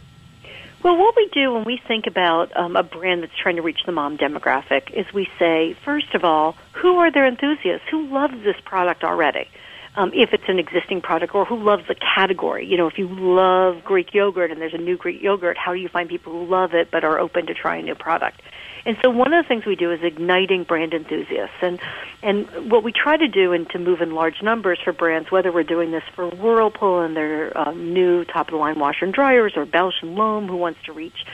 Well, 0.83 0.99
what 0.99 1.15
we 1.17 1.31
do 1.33 1.55
when 1.55 1.65
we 1.65 1.81
think 1.89 2.07
about 2.07 2.55
um, 2.57 2.77
a 2.77 2.83
brand 2.83 3.23
that's 3.23 3.33
trying 3.43 3.57
to 3.57 3.63
reach 3.63 3.81
the 3.87 3.93
mom 3.93 4.19
demographic 4.19 4.91
is 4.91 5.07
we 5.15 5.27
say, 5.39 5.75
first 5.85 6.15
of 6.15 6.25
all, 6.25 6.57
who 6.73 6.97
are 6.97 7.11
their 7.11 7.27
enthusiasts? 7.27 7.87
Who 7.91 8.07
loves 8.09 8.35
this 8.45 8.57
product 8.67 9.03
already? 9.03 9.49
Um, 9.97 10.11
if 10.13 10.33
it's 10.33 10.49
an 10.49 10.59
existing 10.59 11.03
product, 11.03 11.37
or 11.37 11.45
who 11.45 11.57
loves 11.63 11.85
the 11.87 11.95
category. 11.95 12.67
You 12.67 12.77
know, 12.77 12.89
if 12.89 12.99
you 12.99 13.07
love 13.09 13.85
Greek 13.85 14.13
yogurt 14.13 14.51
and 14.51 14.61
there's 14.61 14.75
a 14.75 14.79
new 14.79 14.97
Greek 14.97 15.23
yogurt, 15.23 15.57
how 15.57 15.73
do 15.73 15.79
you 15.79 15.89
find 15.89 16.09
people 16.09 16.33
who 16.33 16.45
love 16.45 16.75
it 16.75 16.91
but 16.91 17.05
are 17.05 17.21
open 17.21 17.47
to 17.47 17.55
trying 17.55 17.83
a 17.83 17.85
new 17.85 17.95
product? 17.95 18.43
And 18.87 18.99
so 19.03 19.11
one 19.11 19.33
of 19.33 19.43
the 19.43 19.49
things 19.49 19.65
we 19.65 19.77
do 19.77 19.91
is 19.93 20.03
igniting 20.03 20.65
brand 20.65 20.93
enthusiasts. 20.93 21.57
And, 21.63 21.81
and 22.23 22.71
what 22.71 22.83
we 22.83 22.93
try 22.93 23.17
to 23.17 23.29
do 23.29 23.53
and 23.53 23.69
to 23.71 23.79
move 23.79 24.03
in 24.03 24.15
large 24.15 24.43
numbers 24.43 24.79
for 24.83 24.93
brands, 24.93 25.31
whether 25.31 25.51
we're 25.51 25.63
doing 25.63 25.91
this 25.91 26.05
for 26.15 26.29
Whirlpool 26.29 27.01
and 27.01 27.17
their 27.17 27.57
um, 27.57 27.95
new 27.95 28.25
top 28.25 28.49
of 28.49 28.53
the 28.53 28.59
line 28.59 28.79
washer 28.79 29.07
and 29.07 29.15
dryers 29.15 29.55
or 29.57 29.65
Bausch 29.65 30.03
and 30.03 30.15
Lomb 30.17 30.49
who 30.49 30.57
wants 30.57 30.83
to 30.85 30.93
reach 30.93 31.25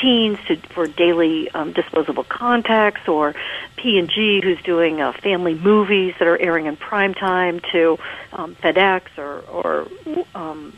teens 0.00 0.38
to, 0.46 0.56
for 0.56 0.86
daily 0.86 1.50
um, 1.50 1.72
disposable 1.72 2.24
contacts 2.24 3.08
or 3.08 3.34
P&G 3.76 4.40
who's 4.42 4.60
doing 4.62 5.00
uh, 5.00 5.12
family 5.12 5.54
movies 5.54 6.14
that 6.18 6.28
are 6.28 6.38
airing 6.38 6.66
in 6.66 6.76
prime 6.76 7.14
time 7.14 7.60
to 7.72 7.98
um, 8.32 8.54
FedEx 8.56 9.02
or, 9.18 9.40
or 9.40 9.88
um, 10.34 10.72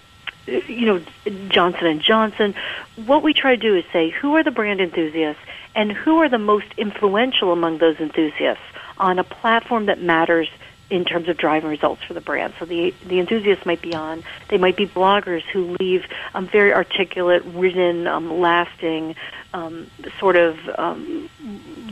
you 0.47 0.87
know 0.87 1.03
Johnson 1.49 1.87
and 1.87 2.01
Johnson. 2.01 2.55
What 2.97 3.23
we 3.23 3.33
try 3.35 3.57
to 3.57 3.61
do 3.61 3.77
is 3.77 3.85
say 3.93 4.11
who 4.11 4.37
are 4.37 4.45
the 4.45 4.51
brand 4.51 4.81
enthusiasts 4.81 5.43
and 5.75 5.93
who 5.93 6.19
are 6.19 6.29
the 6.29 6.39
most 6.39 6.67
influential 6.77 7.53
among 7.53 7.79
those 7.79 7.99
enthusiasts 7.99 8.65
on 8.99 9.19
a 9.19 9.25
platform 9.25 9.87
that 9.87 10.01
matters 10.01 10.49
in 10.91 11.07
terms 11.07 11.27
of 11.29 11.39
driving 11.39 11.71
results 11.71 12.03
for 12.05 12.13
the 12.13 12.21
brand. 12.21 12.53
So 12.59 12.67
the 12.67 12.95
the 13.07 13.19
enthusiasts 13.19 13.65
might 13.65 13.81
be 13.81 13.95
on. 13.95 14.23
They 14.49 14.59
might 14.59 14.77
be 14.77 14.87
bloggers 14.87 15.43
who 15.43 15.77
leave 15.81 16.05
um, 16.35 16.47
very 16.47 16.73
articulate, 16.73 17.43
written, 17.47 18.07
um, 18.07 18.41
lasting, 18.41 19.17
um, 19.55 19.91
sort 20.19 20.37
of 20.37 20.59
um, 20.77 21.31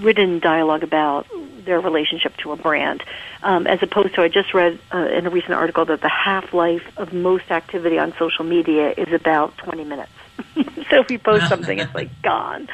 written 0.00 0.38
dialogue 0.38 0.82
about 0.82 1.26
their 1.64 1.81
relationship 1.81 2.37
to 2.38 2.53
a 2.53 2.57
brand, 2.57 3.03
um, 3.42 3.66
as 3.66 3.83
opposed 3.83 4.14
to 4.14 4.23
I 4.23 4.29
just 4.29 4.55
read 4.55 4.79
uh, 4.92 5.09
in 5.09 5.27
a 5.27 5.31
recent 5.31 5.55
article 5.55 5.85
that 5.87 6.01
the 6.01 6.09
half 6.09 6.53
life 6.53 6.83
of 6.96 7.12
most 7.12 7.51
activity 7.51 7.99
on 7.99 8.12
social 8.18 8.44
media 8.44 8.92
is 8.96 9.12
about 9.12 9.57
20 9.59 9.85
minutes. 9.85 10.12
so 10.90 11.01
if 11.01 11.11
you 11.11 11.18
post 11.18 11.49
something, 11.49 11.79
it's 11.79 11.94
like 11.94 12.11
gone. 12.23 12.68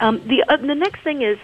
Um, 0.00 0.20
the 0.26 0.44
uh, 0.48 0.56
the 0.56 0.74
next 0.74 1.02
thing 1.02 1.22
is 1.22 1.38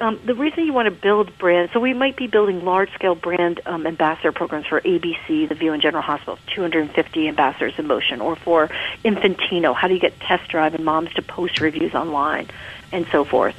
um, 0.00 0.18
the 0.24 0.34
reason 0.34 0.64
you 0.64 0.72
want 0.72 0.86
to 0.86 0.98
build 0.98 1.36
brands. 1.38 1.72
So 1.72 1.80
we 1.80 1.92
might 1.92 2.16
be 2.16 2.26
building 2.26 2.64
large 2.64 2.92
scale 2.94 3.14
brand 3.14 3.60
um, 3.66 3.86
ambassador 3.86 4.32
programs 4.32 4.66
for 4.66 4.80
ABC, 4.80 5.48
the 5.48 5.54
View 5.54 5.72
and 5.72 5.82
General 5.82 6.02
Hospital, 6.02 6.38
250 6.54 7.28
ambassadors 7.28 7.74
in 7.78 7.86
motion, 7.86 8.20
or 8.20 8.34
for 8.34 8.68
Infantino. 9.04 9.74
How 9.74 9.88
do 9.88 9.94
you 9.94 10.00
get 10.00 10.18
test 10.20 10.48
drive 10.48 10.74
and 10.74 10.84
moms 10.84 11.12
to 11.14 11.22
post 11.22 11.60
reviews 11.60 11.94
online, 11.94 12.48
and 12.92 13.06
so 13.12 13.24
forth. 13.24 13.54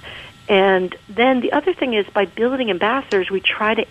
And 0.50 0.96
then 1.08 1.40
the 1.42 1.54
other 1.54 1.74
thing 1.74 1.94
is 1.94 2.06
by 2.08 2.26
building 2.26 2.70
ambassadors, 2.70 3.30
we 3.30 3.40
try 3.40 3.76
to 3.76 3.86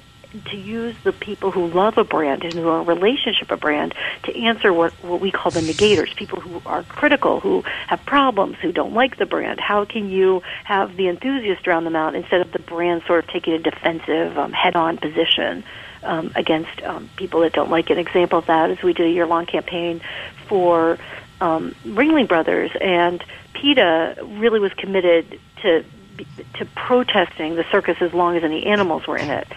to 0.50 0.56
use 0.56 0.94
the 1.02 1.12
people 1.12 1.50
who 1.50 1.66
love 1.66 1.98
a 1.98 2.04
brand 2.04 2.44
and 2.44 2.52
who 2.52 2.68
are 2.68 2.82
in 2.82 2.88
a 2.88 2.94
relationship 2.94 3.50
a 3.50 3.56
brand 3.56 3.94
to 4.22 4.42
answer 4.42 4.72
what, 4.72 4.92
what 5.02 5.20
we 5.20 5.30
call 5.30 5.50
the 5.50 5.60
negators, 5.60 6.14
people 6.14 6.40
who 6.40 6.62
are 6.66 6.82
critical, 6.84 7.40
who 7.40 7.62
have 7.88 8.04
problems, 8.06 8.56
who 8.62 8.70
don't 8.70 8.94
like 8.94 9.16
the 9.16 9.26
brand. 9.26 9.58
How 9.58 9.84
can 9.84 10.08
you 10.08 10.42
have 10.64 10.96
the 10.96 11.08
enthusiasts 11.08 11.64
drown 11.64 11.84
them 11.84 11.96
out 11.96 12.14
instead 12.14 12.40
of 12.40 12.52
the 12.52 12.60
brand 12.60 13.02
sort 13.06 13.24
of 13.24 13.30
taking 13.30 13.54
a 13.54 13.58
defensive, 13.58 14.38
um, 14.38 14.52
head-on 14.52 14.98
position 14.98 15.64
um, 16.02 16.32
against 16.36 16.80
um, 16.82 17.10
people 17.16 17.40
that 17.40 17.52
don't 17.52 17.70
like 17.70 17.90
it? 17.90 17.94
An 17.94 17.98
example 17.98 18.38
of 18.38 18.46
that 18.46 18.70
is 18.70 18.82
we 18.82 18.92
did 18.92 19.06
a 19.06 19.10
year-long 19.10 19.46
campaign 19.46 20.00
for 20.46 20.98
um, 21.40 21.74
Ringling 21.84 22.28
Brothers, 22.28 22.70
and 22.80 23.24
PETA 23.54 24.18
really 24.24 24.60
was 24.60 24.72
committed 24.74 25.40
to 25.62 25.84
to 26.54 26.64
protesting 26.74 27.56
the 27.56 27.64
circus 27.70 27.96
as 28.00 28.12
long 28.12 28.36
as 28.36 28.44
any 28.44 28.66
animals 28.66 29.06
were 29.06 29.16
in 29.16 29.30
it 29.30 29.48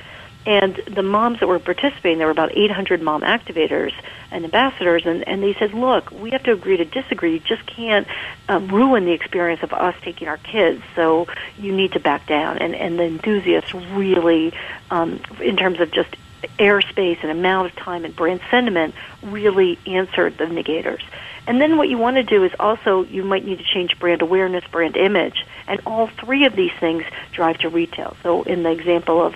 And 0.45 0.75
the 0.87 1.03
moms 1.03 1.39
that 1.39 1.47
were 1.47 1.59
participating, 1.59 2.17
there 2.17 2.27
were 2.27 2.31
about 2.31 2.55
800 2.55 3.01
mom 3.01 3.21
activators 3.21 3.93
and 4.29 4.43
ambassadors, 4.43 5.05
and, 5.05 5.25
and 5.27 5.41
they 5.41 5.53
said, 5.53 5.73
look, 5.73 6.11
we 6.11 6.31
have 6.31 6.43
to 6.43 6.51
agree 6.51 6.77
to 6.77 6.85
disagree. 6.85 7.33
You 7.33 7.39
just 7.39 7.65
can't 7.65 8.07
um, 8.49 8.67
ruin 8.67 9.05
the 9.05 9.13
experience 9.13 9.63
of 9.63 9.71
us 9.73 9.95
taking 10.01 10.27
our 10.27 10.37
kids, 10.37 10.83
so 10.95 11.27
you 11.57 11.71
need 11.73 11.93
to 11.93 11.99
back 11.99 12.27
down. 12.27 12.57
And, 12.57 12.75
and 12.75 12.99
the 12.99 13.03
enthusiasts 13.03 13.73
really, 13.73 14.53
um, 14.91 15.21
in 15.41 15.55
terms 15.55 15.79
of 15.79 15.91
just 15.91 16.15
airspace 16.59 17.19
and 17.21 17.31
amount 17.31 17.71
of 17.71 17.75
time 17.77 18.03
and 18.03 18.13
brand 18.13 18.41
sentiment, 18.51 18.95
really 19.21 19.79
answered 19.85 20.37
the 20.37 20.45
negators. 20.45 21.03
And 21.45 21.59
then 21.59 21.77
what 21.77 21.89
you 21.89 21.97
want 21.97 22.15
to 22.15 22.23
do 22.23 22.43
is 22.43 22.51
also 22.59 23.03
you 23.03 23.23
might 23.23 23.45
need 23.45 23.57
to 23.57 23.63
change 23.63 23.99
brand 23.99 24.21
awareness, 24.21 24.63
brand 24.71 24.95
image, 24.95 25.45
and 25.67 25.81
all 25.85 26.07
three 26.07 26.45
of 26.45 26.55
these 26.55 26.71
things 26.79 27.03
drive 27.33 27.57
to 27.59 27.69
retail. 27.69 28.15
So 28.23 28.43
in 28.43 28.63
the 28.63 28.71
example 28.71 29.21
of 29.21 29.35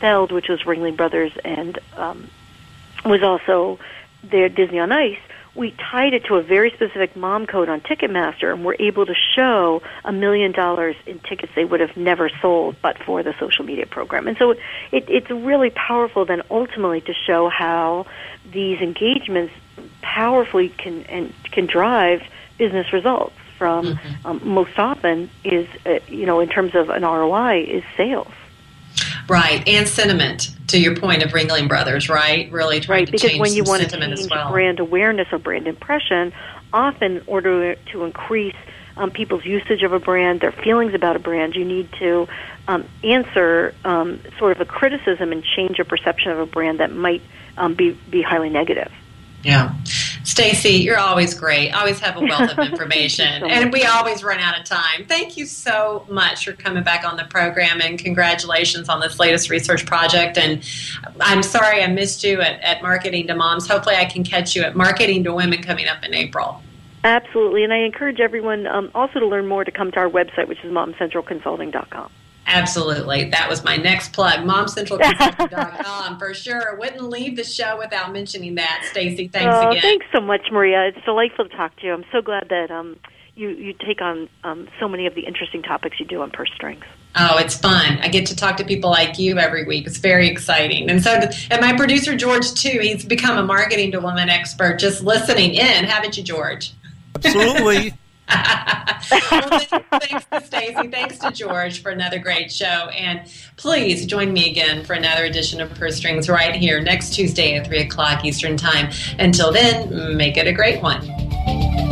Feld, 0.00 0.32
which 0.32 0.48
was 0.48 0.62
Ringling 0.62 0.96
Brothers 0.96 1.32
and 1.44 1.78
um, 1.96 2.28
was 3.04 3.22
also 3.22 3.78
their 4.22 4.48
Disney 4.48 4.78
on 4.80 4.90
Ice, 4.90 5.18
we 5.54 5.70
tied 5.72 6.14
it 6.14 6.24
to 6.24 6.34
a 6.36 6.42
very 6.42 6.70
specific 6.70 7.14
mom 7.16 7.46
code 7.46 7.68
on 7.68 7.80
Ticketmaster 7.80 8.52
and 8.52 8.64
were 8.64 8.76
able 8.78 9.06
to 9.06 9.14
show 9.14 9.82
a 10.04 10.12
million 10.12 10.52
dollars 10.52 10.96
in 11.06 11.20
tickets 11.20 11.52
they 11.54 11.64
would 11.64 11.80
have 11.80 11.96
never 11.96 12.28
sold 12.42 12.76
but 12.82 12.98
for 12.98 13.22
the 13.22 13.34
social 13.38 13.64
media 13.64 13.86
program. 13.86 14.26
And 14.26 14.36
so 14.36 14.50
it, 14.50 14.60
it's 15.08 15.30
really 15.30 15.70
powerful 15.70 16.24
then 16.24 16.42
ultimately 16.50 17.00
to 17.02 17.14
show 17.14 17.48
how 17.48 18.06
these 18.50 18.80
engagements 18.80 19.52
powerfully 20.02 20.68
can 20.70 21.02
and 21.04 21.32
can 21.44 21.66
drive 21.66 22.22
business 22.58 22.92
results 22.92 23.34
from 23.58 23.86
mm-hmm. 23.86 24.26
um, 24.26 24.40
most 24.44 24.78
often 24.78 25.30
is 25.44 25.68
uh, 25.86 25.98
you 26.08 26.26
know 26.26 26.40
in 26.40 26.48
terms 26.48 26.74
of 26.74 26.90
an 26.90 27.02
ROI 27.02 27.64
is 27.64 27.84
sales. 27.96 28.32
Right, 29.28 29.66
and 29.66 29.88
sentiment. 29.88 30.50
To 30.68 30.80
your 30.80 30.96
point 30.96 31.22
of 31.22 31.30
Ringling 31.30 31.68
Brothers, 31.68 32.08
right? 32.08 32.50
Really 32.50 32.80
trying 32.80 33.00
right, 33.00 33.06
to 33.06 33.12
because 33.12 33.30
change 33.30 33.40
when 33.40 33.54
you 33.54 33.64
want 33.64 33.82
to 33.82 33.88
change 33.88 34.30
well. 34.30 34.50
brand 34.50 34.80
awareness 34.80 35.28
or 35.30 35.38
brand 35.38 35.68
impression, 35.68 36.32
often 36.72 37.18
in 37.18 37.22
order 37.26 37.74
to 37.74 38.04
increase 38.04 38.56
um, 38.96 39.10
people's 39.10 39.44
usage 39.44 39.82
of 39.82 39.92
a 39.92 39.98
brand, 39.98 40.40
their 40.40 40.52
feelings 40.52 40.94
about 40.94 41.16
a 41.16 41.18
brand, 41.18 41.54
you 41.54 41.64
need 41.64 41.92
to 41.98 42.26
um, 42.66 42.88
answer 43.02 43.74
um, 43.84 44.20
sort 44.38 44.52
of 44.52 44.60
a 44.60 44.64
criticism 44.64 45.32
and 45.32 45.44
change 45.44 45.78
a 45.78 45.84
perception 45.84 46.32
of 46.32 46.38
a 46.38 46.46
brand 46.46 46.80
that 46.80 46.92
might 46.92 47.22
um, 47.56 47.74
be 47.74 47.92
be 48.10 48.22
highly 48.22 48.50
negative. 48.50 48.90
Yeah. 49.42 49.74
Stacy, 50.24 50.70
you're 50.70 50.98
always 50.98 51.34
great. 51.34 51.70
Always 51.72 51.98
have 52.00 52.16
a 52.16 52.20
wealth 52.20 52.50
of 52.50 52.58
information. 52.70 53.40
so 53.40 53.46
and 53.46 53.72
we 53.72 53.84
always 53.84 54.24
run 54.24 54.38
out 54.38 54.58
of 54.58 54.64
time. 54.64 55.04
Thank 55.06 55.36
you 55.36 55.46
so 55.46 56.06
much 56.08 56.46
for 56.46 56.52
coming 56.52 56.82
back 56.82 57.04
on 57.04 57.16
the 57.16 57.24
program 57.24 57.80
and 57.80 57.98
congratulations 57.98 58.88
on 58.88 59.00
this 59.00 59.18
latest 59.18 59.50
research 59.50 59.84
project. 59.84 60.38
And 60.38 60.66
I'm 61.20 61.42
sorry 61.42 61.82
I 61.82 61.86
missed 61.88 62.24
you 62.24 62.40
at, 62.40 62.60
at 62.62 62.82
Marketing 62.82 63.26
to 63.26 63.34
Moms. 63.34 63.68
Hopefully, 63.68 63.96
I 63.96 64.06
can 64.06 64.24
catch 64.24 64.56
you 64.56 64.62
at 64.62 64.74
Marketing 64.74 65.24
to 65.24 65.34
Women 65.34 65.62
coming 65.62 65.86
up 65.88 66.02
in 66.02 66.14
April. 66.14 66.62
Absolutely. 67.04 67.64
And 67.64 67.72
I 67.72 67.78
encourage 67.78 68.18
everyone 68.18 68.66
um, 68.66 68.90
also 68.94 69.20
to 69.20 69.26
learn 69.26 69.46
more 69.46 69.62
to 69.62 69.70
come 69.70 69.90
to 69.92 69.98
our 69.98 70.08
website, 70.08 70.48
which 70.48 70.64
is 70.64 70.72
momcentralconsulting.com. 70.72 72.10
Absolutely. 72.46 73.30
That 73.30 73.48
was 73.48 73.64
my 73.64 73.76
next 73.76 74.12
plug. 74.12 74.40
MomCentralConsulting.com 74.40 76.18
for 76.20 76.34
sure. 76.34 76.76
Wouldn't 76.78 77.02
leave 77.02 77.36
the 77.36 77.44
show 77.44 77.78
without 77.78 78.12
mentioning 78.12 78.56
that. 78.56 78.86
Stacy, 78.90 79.28
thanks 79.28 79.54
oh, 79.54 79.70
again. 79.70 79.82
Thanks 79.82 80.06
so 80.12 80.20
much, 80.20 80.42
Maria. 80.52 80.88
It's 80.88 81.04
delightful 81.04 81.48
to 81.48 81.56
talk 81.56 81.76
to 81.76 81.86
you. 81.86 81.92
I'm 81.92 82.04
so 82.12 82.20
glad 82.20 82.48
that 82.50 82.70
um, 82.70 82.98
you, 83.34 83.48
you 83.50 83.72
take 83.72 84.00
on 84.00 84.28
um, 84.44 84.68
so 84.78 84.88
many 84.88 85.06
of 85.06 85.14
the 85.14 85.22
interesting 85.22 85.62
topics 85.62 85.98
you 85.98 86.06
do 86.06 86.22
on 86.22 86.30
purse 86.30 86.50
strings. 86.54 86.84
Oh, 87.16 87.38
it's 87.38 87.56
fun. 87.56 87.98
I 88.00 88.08
get 88.08 88.26
to 88.26 88.36
talk 88.36 88.56
to 88.56 88.64
people 88.64 88.90
like 88.90 89.18
you 89.18 89.38
every 89.38 89.64
week. 89.64 89.86
It's 89.86 89.98
very 89.98 90.28
exciting. 90.28 90.90
And 90.90 91.02
so, 91.02 91.12
and 91.50 91.60
my 91.60 91.72
producer, 91.76 92.16
George, 92.16 92.52
too, 92.54 92.78
he's 92.80 93.04
become 93.04 93.38
a 93.38 93.44
marketing 93.44 93.92
to 93.92 94.00
woman 94.00 94.28
expert 94.28 94.78
just 94.78 95.02
listening 95.02 95.54
in. 95.54 95.84
Haven't 95.84 96.16
you, 96.16 96.24
George? 96.24 96.72
Absolutely. 97.14 97.94
well, 98.30 99.60
thanks 100.00 100.24
to 100.26 100.42
Stacy. 100.44 100.88
Thanks 100.88 101.18
to 101.18 101.30
George 101.30 101.82
for 101.82 101.90
another 101.90 102.18
great 102.18 102.50
show. 102.50 102.88
And 102.88 103.28
please 103.56 104.06
join 104.06 104.32
me 104.32 104.50
again 104.50 104.84
for 104.84 104.94
another 104.94 105.24
edition 105.24 105.60
of 105.60 105.72
Purse 105.74 105.96
Strings 105.96 106.28
right 106.28 106.54
here 106.54 106.80
next 106.80 107.14
Tuesday 107.14 107.56
at 107.56 107.66
3 107.66 107.80
o'clock 107.80 108.24
Eastern 108.24 108.56
Time. 108.56 108.90
Until 109.18 109.52
then, 109.52 110.16
make 110.16 110.36
it 110.36 110.46
a 110.46 110.52
great 110.52 110.82
one. 110.82 111.83